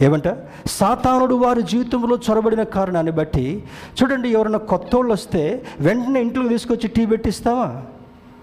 [0.02, 0.36] ఏమంట
[0.66, 3.62] సాతానుడు వారి జీవితంలో చొరబడిన కారణాన్ని బట్టి
[4.02, 7.82] చూడండి ఎవరైనా కొత్త వాళ్ళు వస్తే వెంటనే ఇంట్లోకి తీసుకొచ్చి టీ పెట్టిస్తావా?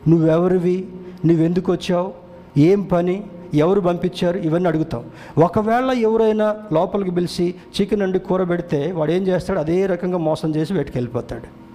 [0.07, 0.87] నువ్వెవరివి?
[1.25, 2.13] నువ్వెందుకు వచ్చావు
[2.57, 3.23] ఏం పని?
[3.53, 4.37] ఎవరు పంపించారు?
[4.37, 5.03] ఇవన్నీ అడుగుతాం.
[5.37, 9.59] ఒకవేళ ఎవరైనా లోపలికి పిలిచి చికెన్ అండి కూర పెడితే వాడు ఏం చేస్తాడు?
[9.59, 11.68] అదే రకంగా మోసం చేసి వెట్టుకెళ్ళిపోతాడు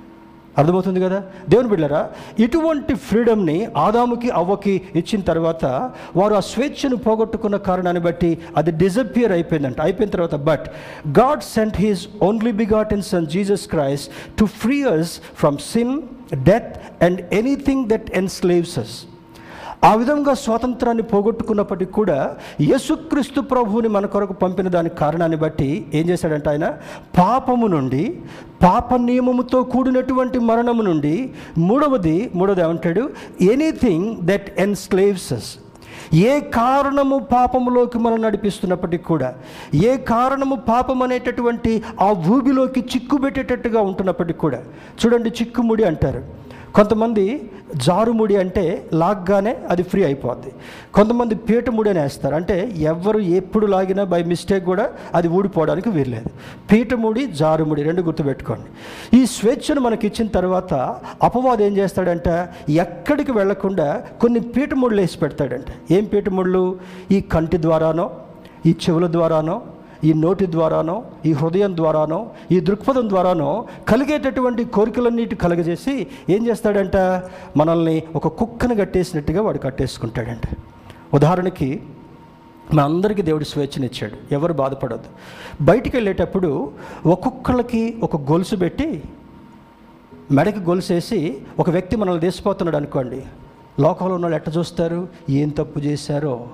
[0.57, 1.19] అర్థమవుతుంది కదా?
[1.49, 2.01] దేవుని బిడ్డరా
[2.39, 5.65] ఇటువంటి ఫ్రీడమ్ని ఆదాముకి అవ్వకి ఇచ్చిన తర్వాత
[6.17, 9.81] వారు ఆ స్వేచ్ఛను పోగొట్టుకున్న కారణాన్ని బట్టి అది డిజపియర్ అయిపోయిందంట.
[9.81, 10.67] అయిపోయిన తర్వాత but
[11.19, 12.53] God sent his only
[12.93, 15.95] begotten son Jesus Christ to free us from sin
[16.45, 18.95] death and anything that enslaves us
[19.87, 22.19] ఆ విధంగా స్వాతంత్రాన్ని పోగొట్టుకున్నప్పటికీ కూడా
[22.61, 26.67] యేసుక్రీస్తు ప్రభువుని మన కొరకు పంపిన దాని కారణాన్ని బట్టి ఏం చేశాడంటే ఆయన?
[27.19, 28.03] పాపము నుండి
[28.63, 31.15] పాప నియమముతో కూడినటువంటి మరణము నుండి
[31.59, 33.03] మూడవది మూడవది ఏమంటాడు?
[33.53, 35.51] ఎనీథింగ్ దట్ ఎన్స్లేవ్సెస్
[36.15, 39.29] ఏ కారణము పాపములోకి మనం నడిపిస్తున్నప్పటికీ కూడా
[39.89, 44.61] ఏ కారణము పాపం అనేటటువంటి ఆ ఊబిలోకి చిక్కుబెట్టేటట్టుగా ఉంటున్నప్పటికీ కూడా
[45.01, 46.23] చూడండి చిక్కుముడి అంటారు.
[46.75, 50.53] కొంతమంది జారుముడి అంటే లాగ్గానే అది ఫ్రీ అయిపోద్ది.
[50.95, 52.35] కొంతమంది పీటముడి అని వేస్తారు.
[52.35, 56.31] అంటే ఎవరు ఎప్పుడు లాగినా బై మిస్టేక్ కూడా అది ఊడిపోవడానికి వీల్లేదు.
[56.73, 58.69] పీటముడి జారుముడి రెండు గుర్తుపెట్టుకోండి.
[59.21, 60.75] ఈ స్వేచ్ఛను మనకి ఇచ్చిన తర్వాత
[61.23, 62.49] అపవాదం ఏం చేస్తాడంట?
[62.71, 65.93] ఎక్కడికి వెళ్ళకుండా కొన్ని పీటముడులు వేసి పెడతాడంట.
[65.93, 66.77] ఏం పీటముడులు
[67.11, 68.11] ఈ కంటి ద్వారానో
[68.67, 69.63] ఈ చెవుల ద్వారానో
[70.05, 76.97] ఈ నోటి ద్వారానో ఈ హృదయం ద్వారానో ఈ దృక్పథం ద్వారానో కలిగేటటువంటి కోరికలన్నిటి కలగజేసి ఏం చేస్తాడంట?
[77.57, 80.57] మనల్ని ఒక కుక్కను కట్టేసినట్టుగా వాడు కట్టేసుకుంటాడంట.
[81.15, 81.83] ఉదాహరణకి
[82.75, 84.35] మన అందరికీ దేవుడు స్వేచ్ఛనిచ్చాడు.
[84.35, 85.07] ఎవరు బాధపడద్దు.
[85.65, 86.71] బయటికి వెళ్ళేటప్పుడు
[87.07, 89.03] ఒక్కొక్కళ్ళకి ఒక గొలుసు పెట్టి
[90.33, 93.23] మెడకి గొలుసేసి ఒక వ్యక్తి మనల్ని తీసిపోతున్నాడు అనుకోండి.
[93.81, 95.09] లోకంలో ఉన్న వాళ్ళు ఎట్ట చూస్తారు?
[95.31, 96.47] ఏం తప్పు చేశారో?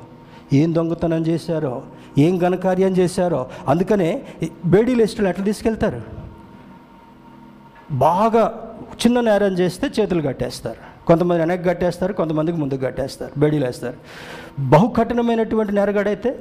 [0.53, 1.83] ఏం దొంగతనం చేశారో
[2.19, 4.23] ఏం ఘనకార్యం చేశారో అందుకనే
[4.65, 6.01] బేడీ లిస్టులు ఎట్లా తీసుకెళ్తారు?
[7.91, 8.45] బాగా
[9.07, 11.07] చిన్న నేరం చేస్తే చేతులు కట్టేస్తారు.
[11.07, 13.97] కొంతమంది వెనక్కి కట్టేస్తారు కొంతమందికి ముందుకు కట్టేస్తారు బేడీలు వేస్తారు
[14.61, 16.39] బహు కఠినమైనటువంటి నేరగాడైతే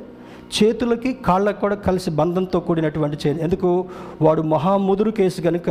[0.56, 3.86] చేతులకి కాళ్ళకు కూడా కలిసి బంధంతో కూడినటువంటి చే ఎందుకు?
[4.22, 5.70] వాడు మహాముదురు కేసు కనుక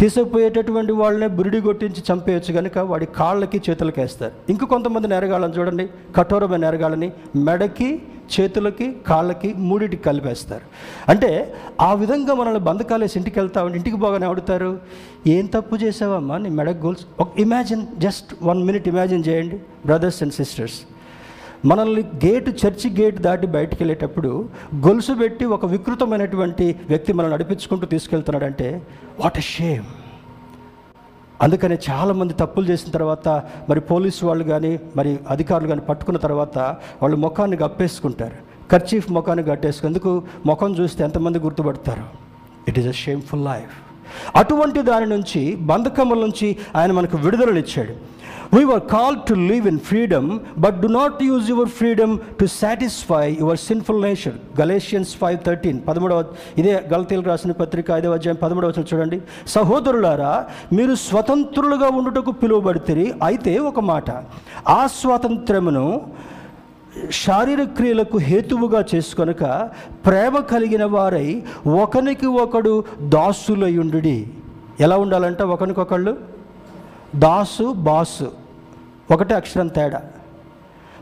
[0.00, 4.32] తీసుకుపోయేటటువంటి వాళ్ళనే బురిడి కొట్టించి చంపేయచ్చు కనుక వాడి కాళ్ళకి చేతులకి వేస్తారు.
[4.48, 8.02] ఇంక కొంతమంది నేరగాళ్ళని చూడండి కఠోరమైన నేరగాళ్ళని మెడకి
[8.34, 10.64] చేతులకి కాళ్ళకి మూడిటికి కలిపేస్తారు.
[11.08, 14.78] అంటే ఆ విధంగా మనల్ని బంధకాలేసి ఇంటికి వెళ్తామంటే ఇంటికి పోగానే అడుగుతారు
[15.26, 16.38] ఏం తప్పు చేసావమ్మా?
[16.38, 20.80] నీ మెడకు గోల్స్ ఒక imagine just one minute imagine చేయండి బ్రదర్స్ అండ్ సిస్టర్స్
[21.64, 28.82] మనల్ని గేటు చర్చి గేట్ దాటి బయటికి వెళ్ళేటప్పుడు గొలుసు పెట్టి ఒక వికృతమైనటువంటి వ్యక్తి మనల్ని నడిపించుకుంటూ తీసుకెళ్తున్నాడంటే
[29.20, 29.84] వాట్ ఎ షేమ్.
[31.42, 33.28] అందుకని చాలామంది తప్పులు చేసిన తర్వాత
[33.68, 36.58] మరి పోలీసు వాళ్ళు కానీ మరి అధికారులు కానీ పట్టుకున్న తర్వాత
[37.02, 38.68] వాళ్ళు ముఖాన్ని కప్పేసుకుంటారు.
[38.72, 42.04] కర్చీఫ్ ముఖాన్ని కట్టేసుకుందుకు ముఖం చూస్తే ఎంతమంది గుర్తుపడతారు?
[42.68, 43.74] It is a shameful life
[44.36, 47.94] అటువంటి దాని నుంచి బంధకముల నుంచి ఆయన మనకు విడుదలనిచ్చాడు.
[48.54, 50.26] We were called to live in freedom
[50.58, 56.24] but do not use your freedom to satisfy your sinful nature Galatians five thirteen పదమూడవ
[56.58, 59.20] ఇదే గలతీలు రాసిన పత్రిక ఐదవ అధ్యాయం పదమూడవ వచ్చిన చూడండి.
[59.46, 60.32] సహోదరులారా
[60.72, 64.10] మీరు స్వతంత్రులుగా ఉండుటకు పిలువబడితే అయితే ఒక మాట.
[64.68, 65.86] ఆ స్వాతంత్రమును
[67.10, 69.70] శారీరక క్రియలకు హేతువుగా చేసుకొనక
[70.06, 71.42] ప్రేమ కలిగిన వారై
[71.84, 72.84] ఒకనికి ఒకడు
[73.16, 74.02] దాసులయుండు
[74.80, 76.16] ఎలా ఉండాలంటే ఒకరికొకళ్ళు
[77.16, 78.41] దాసు బాసు.
[79.12, 80.02] ఒకటే అక్షరం తేడా.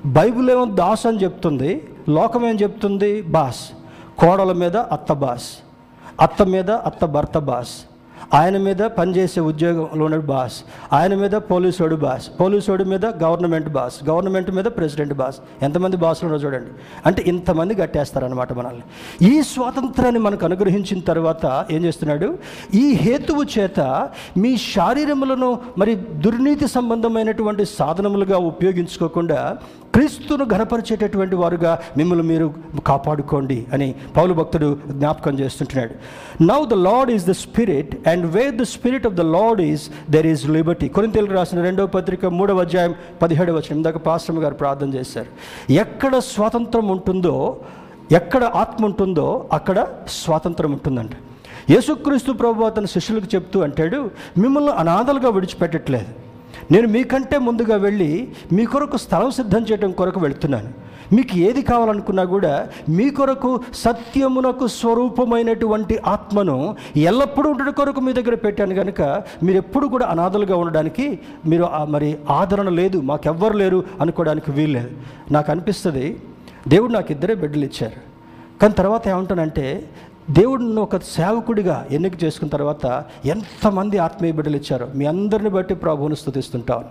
[0.07, 3.23] బైబిల్ ఏమో దాస్ అని చెప్తుంది లోకం ఏం చెప్తుంది?
[3.23, 3.73] బాస్.
[4.19, 5.59] కోడల మీద అత్త బాస్.
[6.21, 7.85] అత్త మీద అత్త భర్త బాస్.
[8.35, 10.65] ఆయన మీద పనిచేసే ఉద్యోగంలో ఉన్న బాస్.
[10.93, 12.31] ఆయన మీద పోలీసోడు బాస్.
[12.41, 14.09] పోలీసోడు మీద గవర్నమెంట్ బాస్.
[14.09, 15.37] గవర్నమెంట్ మీద ప్రెసిడెంట్ బాస్.
[15.63, 16.71] ఎంతమంది బాసులు ఉన్నారో చూడండి.
[17.07, 18.83] అంటే ఇంతమంది కట్టేస్తారనమాట మనల్ని.
[19.35, 22.39] ఈ స్వాతంత్రాన్ని మనకు అనుగ్రహించిన తర్వాత ఏం చేస్తున్నాడు?
[22.75, 29.59] ఈ హేతువు చేత మీ శారీరములను మరి దుర్నీతి సంబంధమైనటువంటి సాధనములుగా ఉపయోగించుకోకుండా
[29.95, 32.55] క్రీస్తును ఘనపరిచేటటువంటి వారుగా మిమ్మల్ని మీరు
[32.87, 35.95] కాపాడుకోండి అని పౌలు భక్తుడు జ్ఞాపకం చేస్తుంటున్నాడు.
[36.43, 39.85] Now the Lord is the Spirit and where the Spirit of the Lord is
[40.15, 44.89] there is liberty కొరింతలకు రాసిన రెండవ పత్రిక మూడవ అధ్యాయం పదిహేడవ వచ్చిన ఇందాక పాశ్రమ గారు ప్రార్థన
[44.99, 45.31] చేశారు.
[45.85, 47.35] ఎక్కడ స్వాతంత్రం ఉంటుందో
[48.19, 49.79] ఎక్కడ ఆత్మ ఉంటుందో అక్కడ
[50.23, 51.15] స్వాతంత్రం ఉంటుందంట.
[51.73, 53.99] యేసుక్రీస్తు ప్రభు అతని శిష్యులకు చెప్తూ అంటాడు
[54.39, 56.11] మిమ్మల్ని అనాథలుగా విడిచిపెట్టట్లేదు.
[56.75, 58.09] నేను మీకంటే ముందుగా వెళ్ళి
[58.57, 60.71] మీ కొరకు స్థలం సిద్ధం చేయడం కొరకు వెళుతున్నాను.
[61.13, 62.53] మీకు ఏది కావాలనుకున్నా కూడా
[62.89, 69.01] మీ కొరకు సత్యమునకు స్వరూపమైనటువంటి ఆత్మను ఎల్లప్పుడూ ఉండడం కొరకు మీ దగ్గర పెట్టాను కనుక
[69.43, 74.91] మీరు ఎప్పుడు కూడా అనాథలుగా ఉండడానికి మీరు ఆ మరి ఆదరణ లేదు మాకెవ్వరు లేరు అనుకోవడానికి వీల్లేదు
[75.33, 76.07] నాకు అనిపిస్తుంది
[76.69, 77.99] దేవుడు నాకు ఇద్దరే బిడ్డలు ఇచ్చారు.
[78.63, 79.67] కానీ తర్వాత ఏమంటానంటే
[80.31, 82.87] దేవుడిని ఒక సేవకుడిగా ఎన్నిక చేసుకున్న తర్వాత
[83.27, 86.91] ఎంతమంది ఆత్మీయ బిడ్డలు ఇచ్చారో మీ అందరిని బట్టి ప్రభువును స్థుతిస్తుంటాను.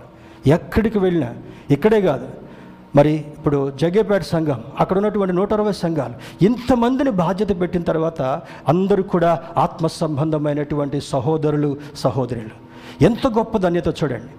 [0.49, 1.29] ఎక్కడికి వెళ్ళినా
[1.71, 2.27] ఇక్కడే కాదు
[2.95, 8.21] మరి ఇప్పుడు జగ్గేపేట సంఘం అక్కడ ఉన్నటువంటి నూట అరవై సంఘాలు ఇంతమందిని బాధ్యత పెట్టిన తర్వాత
[8.67, 12.55] అందరూ కూడా ఆత్మ సంబంధమైనటువంటి సహోదరులు సహోదరులు.
[13.03, 14.31] ఎంత గొప్ప ధన్యత చూడండి.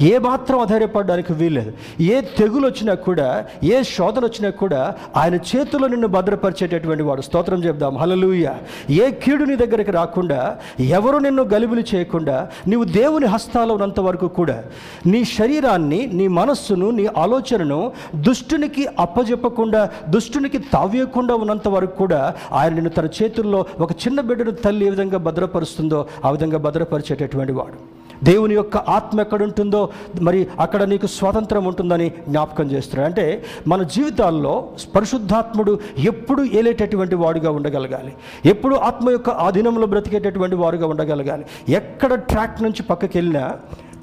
[0.00, 1.72] ఏ మాత్రం ఆధారపడడానికి వీల్లేదు.
[2.00, 7.22] ఏ తెగులు వచ్చినా కూడా ఏ శోధన వచ్చినా కూడా ఆయన చేతిలో నిన్ను భద్రపరిచేటటువంటి వాడు.
[7.22, 7.96] స్తోత్రం చెప్దాం.
[7.96, 8.48] హలలుయ
[8.90, 14.64] ఏ కీడు నీ దగ్గరికి రాకుండా ఎవరు నిన్ను గలిబిలి చేయకుండా నీవు దేవుని హస్తాలో ఉన్నంత వరకు కూడా
[15.06, 22.90] నీ శరీరాన్ని నీ మనస్సును నీ ఆలోచనను దుష్టునికి అప్పజెప్పకుండా దుష్టునికి తావ్యకుండా ఉన్నంత వరకు కూడా ఆయన నిన్ను
[22.90, 27.97] తన చేతుల్లో ఒక చిన్న బిడ్డను తల్లి ఏ విధంగా భద్రపరుస్తుందో ఆ విధంగా భద్రపరిచేటటువంటి వాడు.
[28.24, 29.88] దేవుని యొక్క ఆత్మ ఎక్కడ ఉంటుందో
[30.20, 33.08] మరి అక్కడ నీకు స్వాతంత్రం ఉంటుందని జ్ఞాపకం చేస్తున్నాడు.
[33.08, 38.14] అంటే మన జీవితాల్లో పరిశుద్ధాత్ముడు ఎప్పుడు ఏలేటటువంటి వాడుగా ఉండగలగాలి?
[38.46, 41.44] ఎప్పుడు ఆత్మ యొక్క ఆధీనంలో బ్రతికేటటువంటి వారుగా ఉండగలగాలి?
[41.68, 43.56] ఎక్కడ ట్రాక్ నుంచి పక్కకి వెళ్ళినా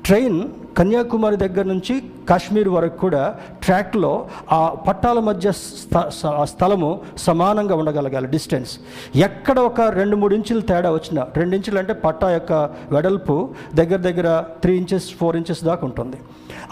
[0.06, 8.28] ట్రైన్ కన్యాకుమారి దగ్గర నుంచి కాశ్మీర్ వరకు కూడా ట్రాక్లో ఆ పట్టాల మధ్య స్థ- స్థలము సమానంగా ఉండగలగాలి
[8.28, 8.80] డిస్టెన్స్.
[9.16, 12.54] ఎక్కడ ఒక రెండు మూడు ఇంచులు తేడా వచ్చిన రెండు ఇంచులు అంటే పట్టా యొక్క
[12.92, 16.18] వెడల్పు దగ్గర దగ్గర త్రీ ఇంచెస్ ఫోర్ ఇంచెస్ దాకా ఉంటుంది.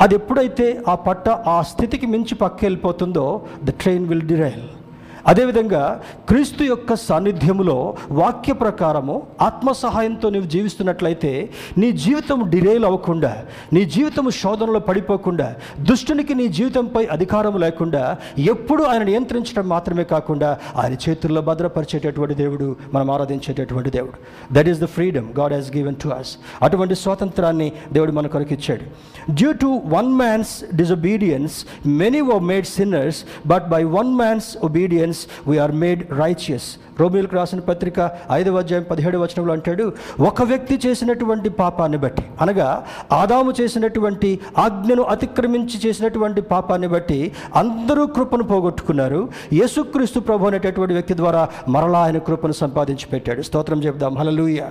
[0.01, 4.82] అది ఎప్పుడైతే ఆ పట్ట ఆ స్థితికి మించి పక్క వెళ్ళిపోతుందో ద ట్రైన్ విల్ డిరైల్.
[5.27, 13.43] అదేవిధంగా క్రీస్తు యొక్క సాన్నిధ్యములో వాక్య ప్రకారము ఆత్మ సహాయంతో నీవు జీవిస్తున్నట్లయితే నీ జీవితం డిరేల్ అవ్వకుండా
[13.73, 20.95] నీ జీవితం శోధనలో పడిపోకుండా దుష్టునికి నీ జీవితంపై అధికారం లేకుండా ఎప్పుడు ఆయన నియంత్రించడం మాత్రమే కాకుండా ఆయన
[21.09, 24.17] చేతుల్లో భద్రపరిచేటటువంటి దేవుడు మనం ఆరాధించేటటువంటి దేవుడు.
[24.53, 28.85] That is the freedom God has given to us అటువంటి స్వాతంత్రాన్ని దేవుడు మన కొరకు ఇచ్చాడు.
[29.33, 31.57] Due to one man's disobedience
[31.87, 35.12] many were made sinners but by one man's obedience
[35.47, 36.67] we are made righteous
[36.99, 37.99] రోమిలకు రాసిన పత్రిక
[38.31, 42.67] ఐదవ అధ్యాయం పదిహేడు వచనంలో అంటాడు ఒక వ్యక్తి చేసినటువంటి పాపాన్ని బట్టి అనగా
[43.11, 47.19] ఆదాము చేసినటువంటి ఆజ్ఞను అతిక్రమించి చేసినటువంటి పాపాన్ని బట్టి
[47.55, 49.29] అందరూ కృపను పోగొట్టుకున్నారు.
[49.53, 53.41] యేసుక్రీస్తు ప్రభు అనేటటువంటి వ్యక్తి ద్వారా మరలా ఆయన కృపను సంపాదించి పెట్టాడు.
[53.41, 54.61] స్తోత్రం చెప్దాం హలలుయ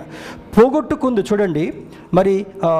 [0.57, 1.21] పోగొట్టుకుంది.
[1.21, 1.73] చూడండి
[2.13, 2.71] మరి ఆ,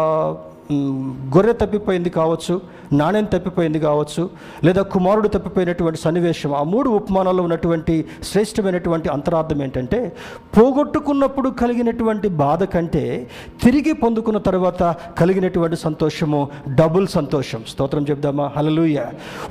[1.35, 2.61] గొర్రె తప్పిపోయింది కావచ్చు
[2.93, 4.29] నాణ్యం తప్పిపోయింది కావచ్చు
[4.63, 10.15] లేదా కుమారుడు తప్పిపోయినటువంటి సన్నివేశం ఆ మూడు ఉపమానాల్లో ఉన్నటువంటి శ్రేష్టమైనటువంటి అంతరార్థం ఏంటంటే
[10.57, 13.29] పోగొట్టుకున్నప్పుడు కలిగినటువంటి బాధ కంటే
[13.63, 17.63] తిరిగి పొందుకున్న తర్వాత కలిగినటువంటి సంతోషము డబుల్ సంతోషం.
[17.67, 18.51] స్తోత్రం చెప్దామా?
[18.57, 18.99] Hallelujah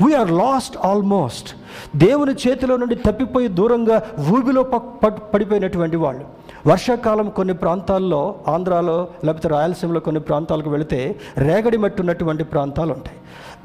[0.07, 1.49] we are lost almost
[1.97, 6.42] దేవుని చేతిలో నుండి తప్పిపోయి దూరంగా ఊబిలో ప- పడిపోయినటువంటి వాళ్ళు.
[6.67, 13.17] వర్షాకాలం కొన్ని ప్రాంతాల్లో ఆంధ్రాలో లేకపోతే రాయలసీమలో కొన్ని ప్రాంతాలకు వెళితే రేగడి మట్టి ఉన్నటువంటి ప్రాంతాలు ఉంటాయి.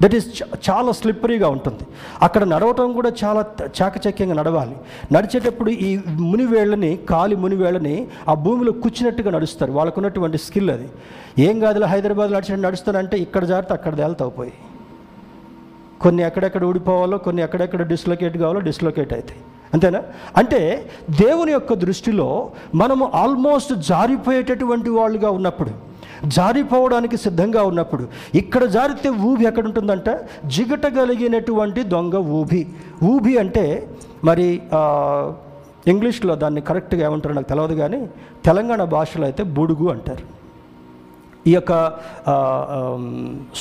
[0.01, 1.87] దట్ ఈస్ చాలా స్లిప్పరీగా ఉంటుంది.
[2.21, 3.45] అక్కడ నడవటం కూడా చాలా
[3.81, 4.75] చాకచక్యంగా నడవాలి.
[5.11, 9.71] నడిచేటప్పుడు ఈ మునివేళ్ళని కాలి మునివేళ్ళని ఆ భూమిలో కూర్చున్నట్టుగా నడుస్తారు.
[9.71, 10.89] వాళ్ళకు ఉన్నటువంటి స్కిల్ అది.
[11.39, 14.53] ఏం కాదు హైదరాబాద్ నడిచినట్టు నడుస్తానంటే ఇక్కడ జాగ్రత్త అక్కడ తేలుతావు పోయి.
[16.01, 19.39] కొన్ని ఎక్కడెక్కడ ఊడిపోవాలో కొన్ని ఎక్కడెక్కడ డిస్లొకేట్ కావాలో డిస్లొకేట్ అవుతాయి.
[19.73, 20.01] అంతేనా?
[20.37, 20.59] అంటే
[21.21, 22.29] దేవుని యొక్క దృష్టిలో
[22.75, 25.73] మనము ఆల్మోస్ట్ జారిపోయేటటువంటి వాళ్ళుగా ఉన్నప్పుడు
[26.37, 28.03] జారిపోవడానికి సిద్ధంగా ఉన్నప్పుడు
[28.35, 30.09] ఇక్కడ జారితే ఊబి ఎక్కడ ఉంటుందంట
[30.45, 32.61] జిగటగలిగినటువంటి దొంగ ఊబి.
[33.03, 33.65] ఊబి అంటే
[34.23, 34.47] మరి
[35.91, 37.99] ఇంగ్లీష్లో దాన్ని కరెక్ట్గా ఏమంటారో నాకు తెలియదు కానీ
[38.45, 40.36] తెలంగాణ భాషలో అయితే బుడుగు అంటారు.
[41.49, 41.73] ఈ యొక్క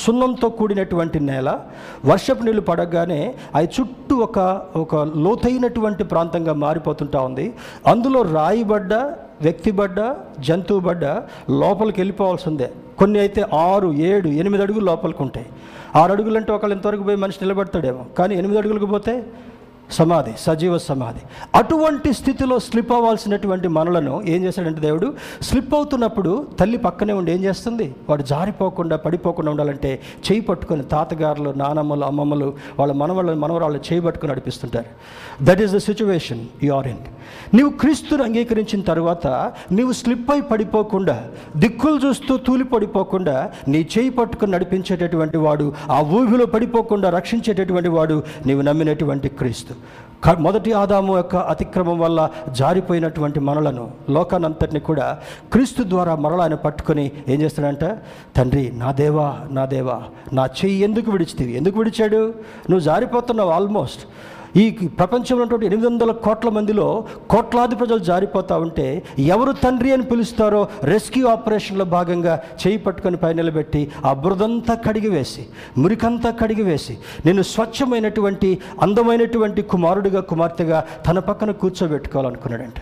[0.03, 1.49] సున్నంతో కూడినటువంటి నేల
[2.09, 3.21] వర్షపు నీళ్ళు పడగానే
[3.57, 4.39] అది చుట్టూ ఒక
[4.83, 7.45] ఒక లోతైనటువంటి ప్రాంతంగా మారిపోతుంటా ఉంది.
[7.93, 8.93] అందులో రాయిబడ్డ
[9.45, 9.99] వ్యక్తిబడ్డ
[10.47, 11.05] జంతువుబడ్డ
[11.61, 12.69] లోపలికి వెళ్ళిపోవాల్సిందే
[12.99, 15.47] కొన్ని అయితే ఆరు ఏడు ఎనిమిది అడుగులు లోపలికి ఉంటాయి.
[15.99, 18.03] ఆరు అడుగులు అంటే ఒకళ్ళు ఇంతవరకు పోయి మనిషి నిలబడతాడేమో.
[18.17, 19.13] కానీ ఎనిమిది అడుగులకు పోతే
[19.91, 21.21] సమాధి సజీవ సమాధి.
[21.55, 27.95] అటువంటి స్థితిలో స్లిప్ అవ్వాల్సినటువంటి మనలను ఏం చేశాడంటే దేవుడు స్లిప్ అవుతున్నప్పుడు తల్లి పక్కనే ఉండి ఏం చేస్తుంది?
[28.09, 34.85] వాడు జారిపోకుండా పడిపోకుండా ఉండాలంటే చేయి పట్టుకొని తాతగారులు నానమ్మలు అమ్మమ్మలు వాళ్ళ మనవాళ్ళ మనవరాళ్ళు చేయి పట్టుకొని నడిపిస్తుంటారు.
[35.41, 37.03] That is the situation you are in
[37.53, 39.27] నీవు క్రీస్తుని అంగీకరించిన తర్వాత
[39.71, 46.45] నీవు స్లిప్ అయి పడిపోకుండా దిక్కులు చూస్తూ తూలి పడిపోకుండా నీ చేయి పట్టుకొని నడిపించేటటువంటి వాడు ఆ ఊహిలో
[46.45, 49.73] పడిపోకుండా రక్షించేటటువంటి వాడు నీవు నమ్మినటువంటి క్రీస్తు.
[50.39, 55.19] మొదటి ఆదాము యొక్క అతిక్రమం వల్ల జారిపోయినటువంటి మనలను లోకానంతటిని కూడా
[55.51, 57.85] క్రీస్తు ద్వారా మరల ఆయన పట్టుకొని ఏం చేస్తాడంట?
[58.37, 60.03] తండ్రి నా దేవా నా దేవా
[60.33, 61.53] నా చెయ్యి ఎందుకు విడిచితివి?
[61.57, 62.21] ఎందుకు విడిచాడు?
[62.69, 64.01] నువ్వు జారిపోతున్నావు ఆల్మోస్ట్.
[64.57, 64.63] ఈ
[64.99, 66.85] ప్రపంచంలో ఉన్నటువంటి ఎనిమిది వందల కోట్ల మందిలో
[67.29, 68.85] కోట్లాది ప్రజలు జారిపోతూ ఉంటే
[69.33, 75.43] ఎవరు తండ్రి అని పిలుస్తారో రెస్క్యూ ఆపరేషన్లో భాగంగా చేయి పట్టుకొని పై నిలబెట్టి ఆ బురదంతా కడిగివేసి
[75.77, 76.95] మురికంతా కడిగివేసి
[77.25, 78.51] నేను స్వచ్ఛమైనటువంటి
[78.81, 82.79] అందమైనటువంటి కుమారుడిగా కుమార్తెగా తన పక్కన కూర్చోబెట్టుకోవాలనుకున్నాడంట.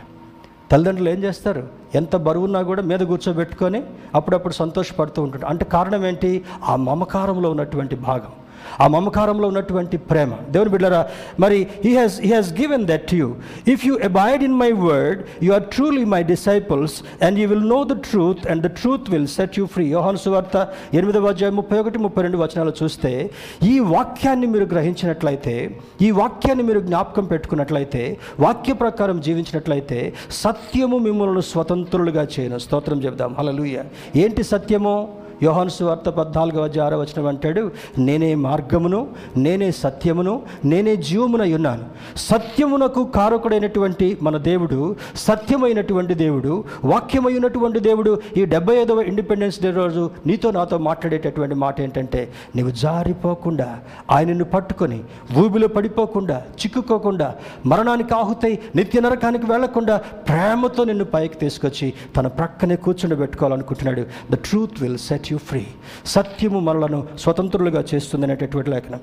[0.72, 1.64] తల్లిదండ్రులు ఏం చేస్తారు?
[1.96, 3.84] ఎంత బరువున్నా కూడా మీద కూర్చోబెట్టుకొని
[4.16, 6.32] అప్పుడప్పుడు సంతోషపడుతూ ఉంటాడు అంటే కారణం ఏంటి?
[6.64, 8.34] ఆ మమకారంలో ఉన్నటువంటి భాగం.
[8.82, 10.34] ఆ మమకారంలో ఉన్నటువంటి ప్రేమ.
[10.50, 11.08] దేవుని బిడ్డరా
[11.40, 13.36] మరి he has he has given that you
[13.68, 17.84] if you abide in my word you are truly my disciples and you will know
[17.84, 22.00] the truth and the truth will set you free యోహాను సువార్త ఎనిమిదవ అధ్యాయం ముప్పై ఒకటి
[22.00, 23.32] ముప్పై రెండు వచనాలు చూస్తే
[23.64, 32.28] ఈ వాక్యాన్ని మీరు గ్రహించినట్లయితే ఈ వాక్యాన్ని మీరు జ్ఞాపకం పెట్టుకున్నట్లయితే వాక్య ప్రకారం జీవించినట్లయితే సత్యము మిమ్మల్ని స్వతంత్రులుగా
[32.40, 32.58] చేయను.
[32.58, 33.36] స్తోత్రం చెబుదాం.
[33.38, 33.84] హల్లెలూయా.
[34.16, 35.25] ఏంటి సత్యము?
[35.44, 39.08] యోహాను సువార్త పద్నాలుగు అధ్యాయ ఆరో వచ్చిన అంటాడు నేనే మార్గమును
[39.38, 41.84] నేనే సత్యమును నేనే జీవమునై ఉన్నాను.
[42.18, 50.52] సత్యమునకు కారకుడైనటువంటి మన దేవుడు సత్యమైనటువంటి దేవుడు వాక్యమైనటువంటి దేవుడు ఈ డెబ్బై ఐదవ ఇండిపెండెన్స్ డే రోజు నీతో
[50.52, 53.80] నాతో మాట్లాడేటటువంటి మాట ఏంటంటే నీవు జారిపోకుండా
[54.12, 62.28] ఆయనను పట్టుకొని భూమిలో పడిపోకుండా చిక్కుకోకుండా మరణానికి ఆహుతై నిత్య నరకానికి వెళ్ళకుండా ప్రేమతో నిన్ను పైకి తీసుకొచ్చి తన
[62.28, 64.06] ప్రక్కనే కూర్చుండబెట్టుకోవాలనుకుంటున్నాడు.
[64.32, 65.62] The truth will set you free
[66.06, 69.02] సత్యము మనలను స్వతంత్రులుగా చేస్తుంది అనేటటువంటి లేఖనం.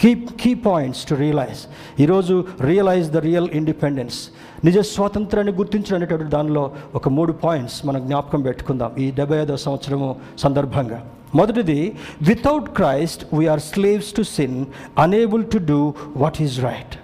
[0.00, 0.10] Key
[0.42, 1.60] key points to realise
[2.00, 4.18] ఈరోజు రియలైజ్ ద రియల్ ఇండిపెండెన్స్
[4.64, 6.64] నిజ స్వాతంత్రాన్ని గుర్తించడం అనేటటువంటి దానిలో
[6.94, 11.00] ఒక మూడు పాయింట్స్ మనం జ్ఞాపకం పెట్టుకుందాం ఈ డెబ్బై ఐదో సంవత్సరము సందర్భంగా.
[11.34, 11.80] మొదటిది
[12.22, 14.58] without Christ we are slaves to sin
[14.98, 15.80] unable to do
[16.16, 16.94] what is right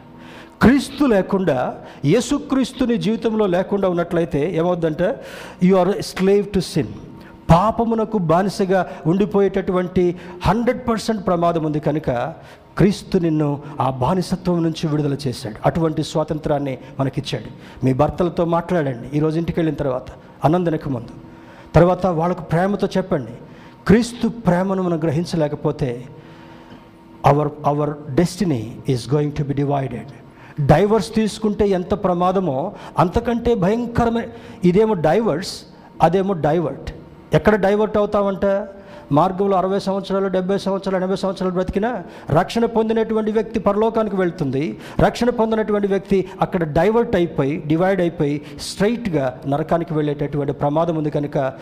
[0.62, 1.58] క్రీస్తు లేకుండా
[2.04, 5.08] యేసుక్రీస్తుని జీవితంలో లేకుండా ఉన్నట్లయితే ఏమవుద్దంటే
[5.62, 6.92] you are slave to sin
[7.50, 12.10] పాపమునకు బానిసగా ఉండిపోయేటటువంటి హండ్రెడ్ పర్సెంట్ ప్రమాదం ఉంది కనుక
[12.78, 15.56] క్రీస్తు నిన్ను ఆ బానిసత్వం నుంచి విడుదల చేశాడు.
[15.66, 17.84] అటువంటి స్వాతంత్రాన్ని మనకిచ్చాడు.
[17.84, 19.16] మీ భర్తలతో మాట్లాడండి.
[19.16, 20.04] ఈరోజు ఇంటికి వెళ్ళిన తర్వాత
[20.44, 21.08] అనందనకు ముందు.
[21.74, 23.32] తర్వాత వాళ్ళకు ప్రేమతో చెప్పండి.
[23.86, 26.06] క్రీస్తు ప్రేమను మనం గ్రహించలేకపోతే
[27.26, 30.08] our our destiny is going to be divided.
[30.66, 34.28] Divorce తీసుకుంటే ఎంత ప్రమాదమో అంతకంటే భయంకరమే.
[34.64, 35.62] ఇదేమో డైవర్స్
[36.02, 36.94] అదేమో డైవర్ట్.
[37.34, 38.66] ఎక్కడ డైవర్ట్ అవుతామంట
[39.12, 44.78] మార్గంలో అరవై సంవత్సరాలు డెబ్బై సంవత్సరాలు ఎనభై సంవత్సరాలు బ్రతికినా రక్షణ పొందినటువంటి వ్యక్తి పరలోకానికి వెళ్తుంది.
[45.00, 51.52] రక్షణ పొందినటువంటి వ్యక్తి అక్కడ డైవర్ట్ అయిపోయి డివైడ్ అయిపోయి స్ట్రైట్గా నరకానికి వెళ్ళేటటువంటి ప్రమాదం ఉంది కనుక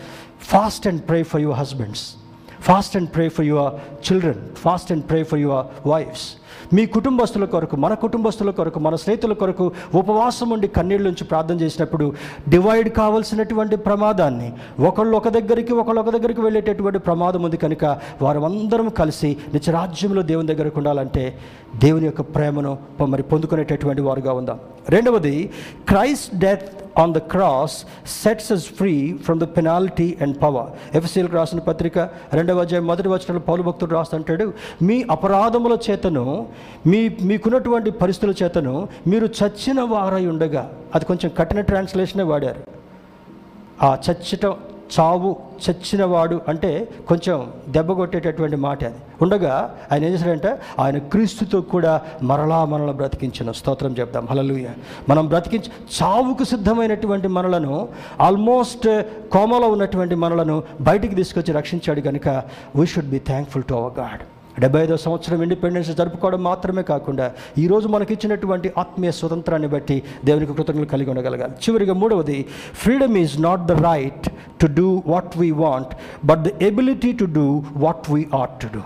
[0.41, 2.13] fast and pray for your husbands.
[2.61, 3.73] Fast and pray for your
[4.07, 4.55] children.
[4.55, 6.27] Fast and pray for your wives.
[6.73, 12.13] మీ కుటుంబస్తుల కొరకు మన కుటుంబస్తుల కొరకు మన స్నేహితుల కొరకు ఉపవాసం ఉండి కన్నీళ్ళ నుంచి ప్రార్థన చేసినప్పుడు
[12.49, 14.49] డివైడ్ కావలసినటువంటి ప్రమాదాన్ని
[14.83, 17.85] ఒకళ్ళు ఒక దగ్గరికి ఒకళ్ళు ఒక దగ్గరికి వెళ్ళేటటువంటి ప్రమాదం ఉంది కనుక
[18.21, 21.39] వారు అందరం కలిసి నిత్యరాజ్యంలో దేవుని దగ్గరకు ఉండాలంటే
[21.75, 24.59] దేవుని యొక్క ప్రేమను మరి పొందుకునేటటువంటి వారుగా ఉందాం.
[24.89, 25.49] రెండవది
[25.89, 27.77] Christ death on the cross
[28.23, 31.99] sets us free from the penalty and power ఎఫ్సీలకు రాసిన పత్రిక
[32.33, 36.47] రెండవ అధ్యాయం మొదటి వచనంలో పౌరు భక్తుడు రాస్తుంటాడు మీ అపరాధముల చేతను
[36.87, 40.71] మీ మీకున్నటువంటి పరిస్థితుల చేతను మీరు చచ్చిన వారై ఉండగా.
[40.95, 42.63] అది కొంచెం కఠిన ట్రాన్స్లేషనే వాడారు.
[43.85, 44.55] ఆ చచ్చటం
[44.99, 45.35] చావు
[45.65, 48.95] చచ్చినవాడు అంటే కొంచెం దెబ్బ కొట్టేటటువంటి మాట అది.
[49.21, 53.51] ఉండగా ఆయన ఏం చేశాడంటే ఆయన క్రీస్తుతో కూడా మరలా మనల్ని బ్రతికించిన.
[53.51, 54.27] స్తోత్రం చెప్దాం.
[54.31, 54.67] హలలుయ
[55.09, 55.71] మనం బ్రతికించి
[56.01, 57.89] చావుకు సిద్ధమైనటువంటి మనలను
[58.21, 62.43] ఆల్మోస్ట్ కోమలో ఉన్నటువంటి మనలను బయటికి తీసుకొచ్చి రక్షించాడు కనుక
[62.75, 64.21] we should be thankful to our God
[64.59, 67.25] డెబ్బై ఐదో సంవత్సరం ఇండిపెండెన్స్ జరుపుకోవడం మాత్రమే కాకుండా
[67.57, 71.53] ఈరోజు మనకి ఇచ్చినటువంటి ఆత్మీయ స్వతంత్రాన్ని బట్టి దేవునికి కృతజ్ఞతలు కలిగి ఉండగలగాలి.
[71.63, 74.29] చివరిగా మూడవది freedom is not the right
[74.61, 75.93] to do what we want
[76.25, 78.83] but the ability to do what we ought to do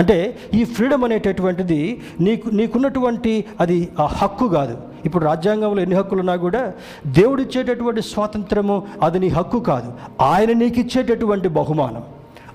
[0.00, 4.76] అంటే ఈ ఫ్రీడమ్ అనేటటువంటిది నీకు నీకున్నటువంటి అది ఆ హక్కు కాదు.
[5.04, 6.72] ఇప్పుడు రాజ్యాంగంలో ఎన్ని హక్కులు ఉన్నా కూడా
[7.06, 9.92] దేవుడిచ్చేటటువంటి స్వాతంత్రము అది నీ హక్కు కాదు.
[10.22, 12.04] ఆయన నీకు ఇచ్చేటటువంటి బహుమానం.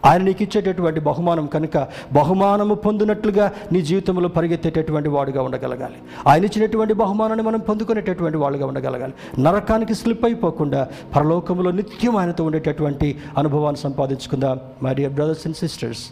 [0.06, 5.96] ఆయన నీకు ఇచ్చేటటువంటి బహుమానం కనుక బహుమానము పొందినట్లుగా నీ జీవితంలో పరిగెత్తేటటువంటి వాడుగా ఉండగలగాలి.
[6.28, 9.14] ఆయన ఇచ్చినటువంటి బహుమానాన్ని మనం పొందుకునేటటువంటి వాళ్ళుగా ఉండగలగాలి.
[9.42, 14.60] నరకానికి స్లిప్ అయిపోకుండా పరలోకంలో నిత్యం ఆయనతో ఉండేటటువంటి అనుభవాన్ని సంపాదించుకుందాం.
[14.84, 16.04] My dear brothers and sisters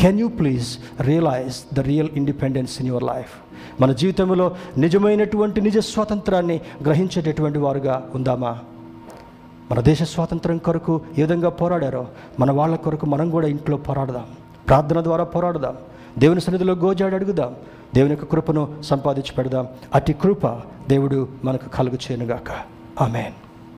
[0.00, 3.30] can you please realise the real independence in your life
[3.82, 8.58] మన జీవితంలో నిజమైనటువంటి నిజ స్వాతంత్రాన్ని గ్రహించేటటువంటి వారుగా ఉందామా?
[9.70, 12.06] మన దేశ స్వాతంత్రం కొరకు ఏ విధంగా పోరాడారో
[12.40, 14.24] మన వాళ్ళ కొరకు మనం కూడా ఇంట్లో పోరాడదాం.
[14.68, 15.76] ప్రార్థన ద్వారా పోరాడదాం.
[16.18, 17.54] దేవుని సన్నిధిలో గోజాడి అడుగుదాం.
[17.94, 19.68] దేవుని యొక్క కృపను సంపాదించి పెడదాం.
[19.94, 20.46] అట్టి కృప
[20.88, 22.50] దేవుడు మనకు కలుగు చేయనుగాక.
[23.02, 23.47] ఆమెన్.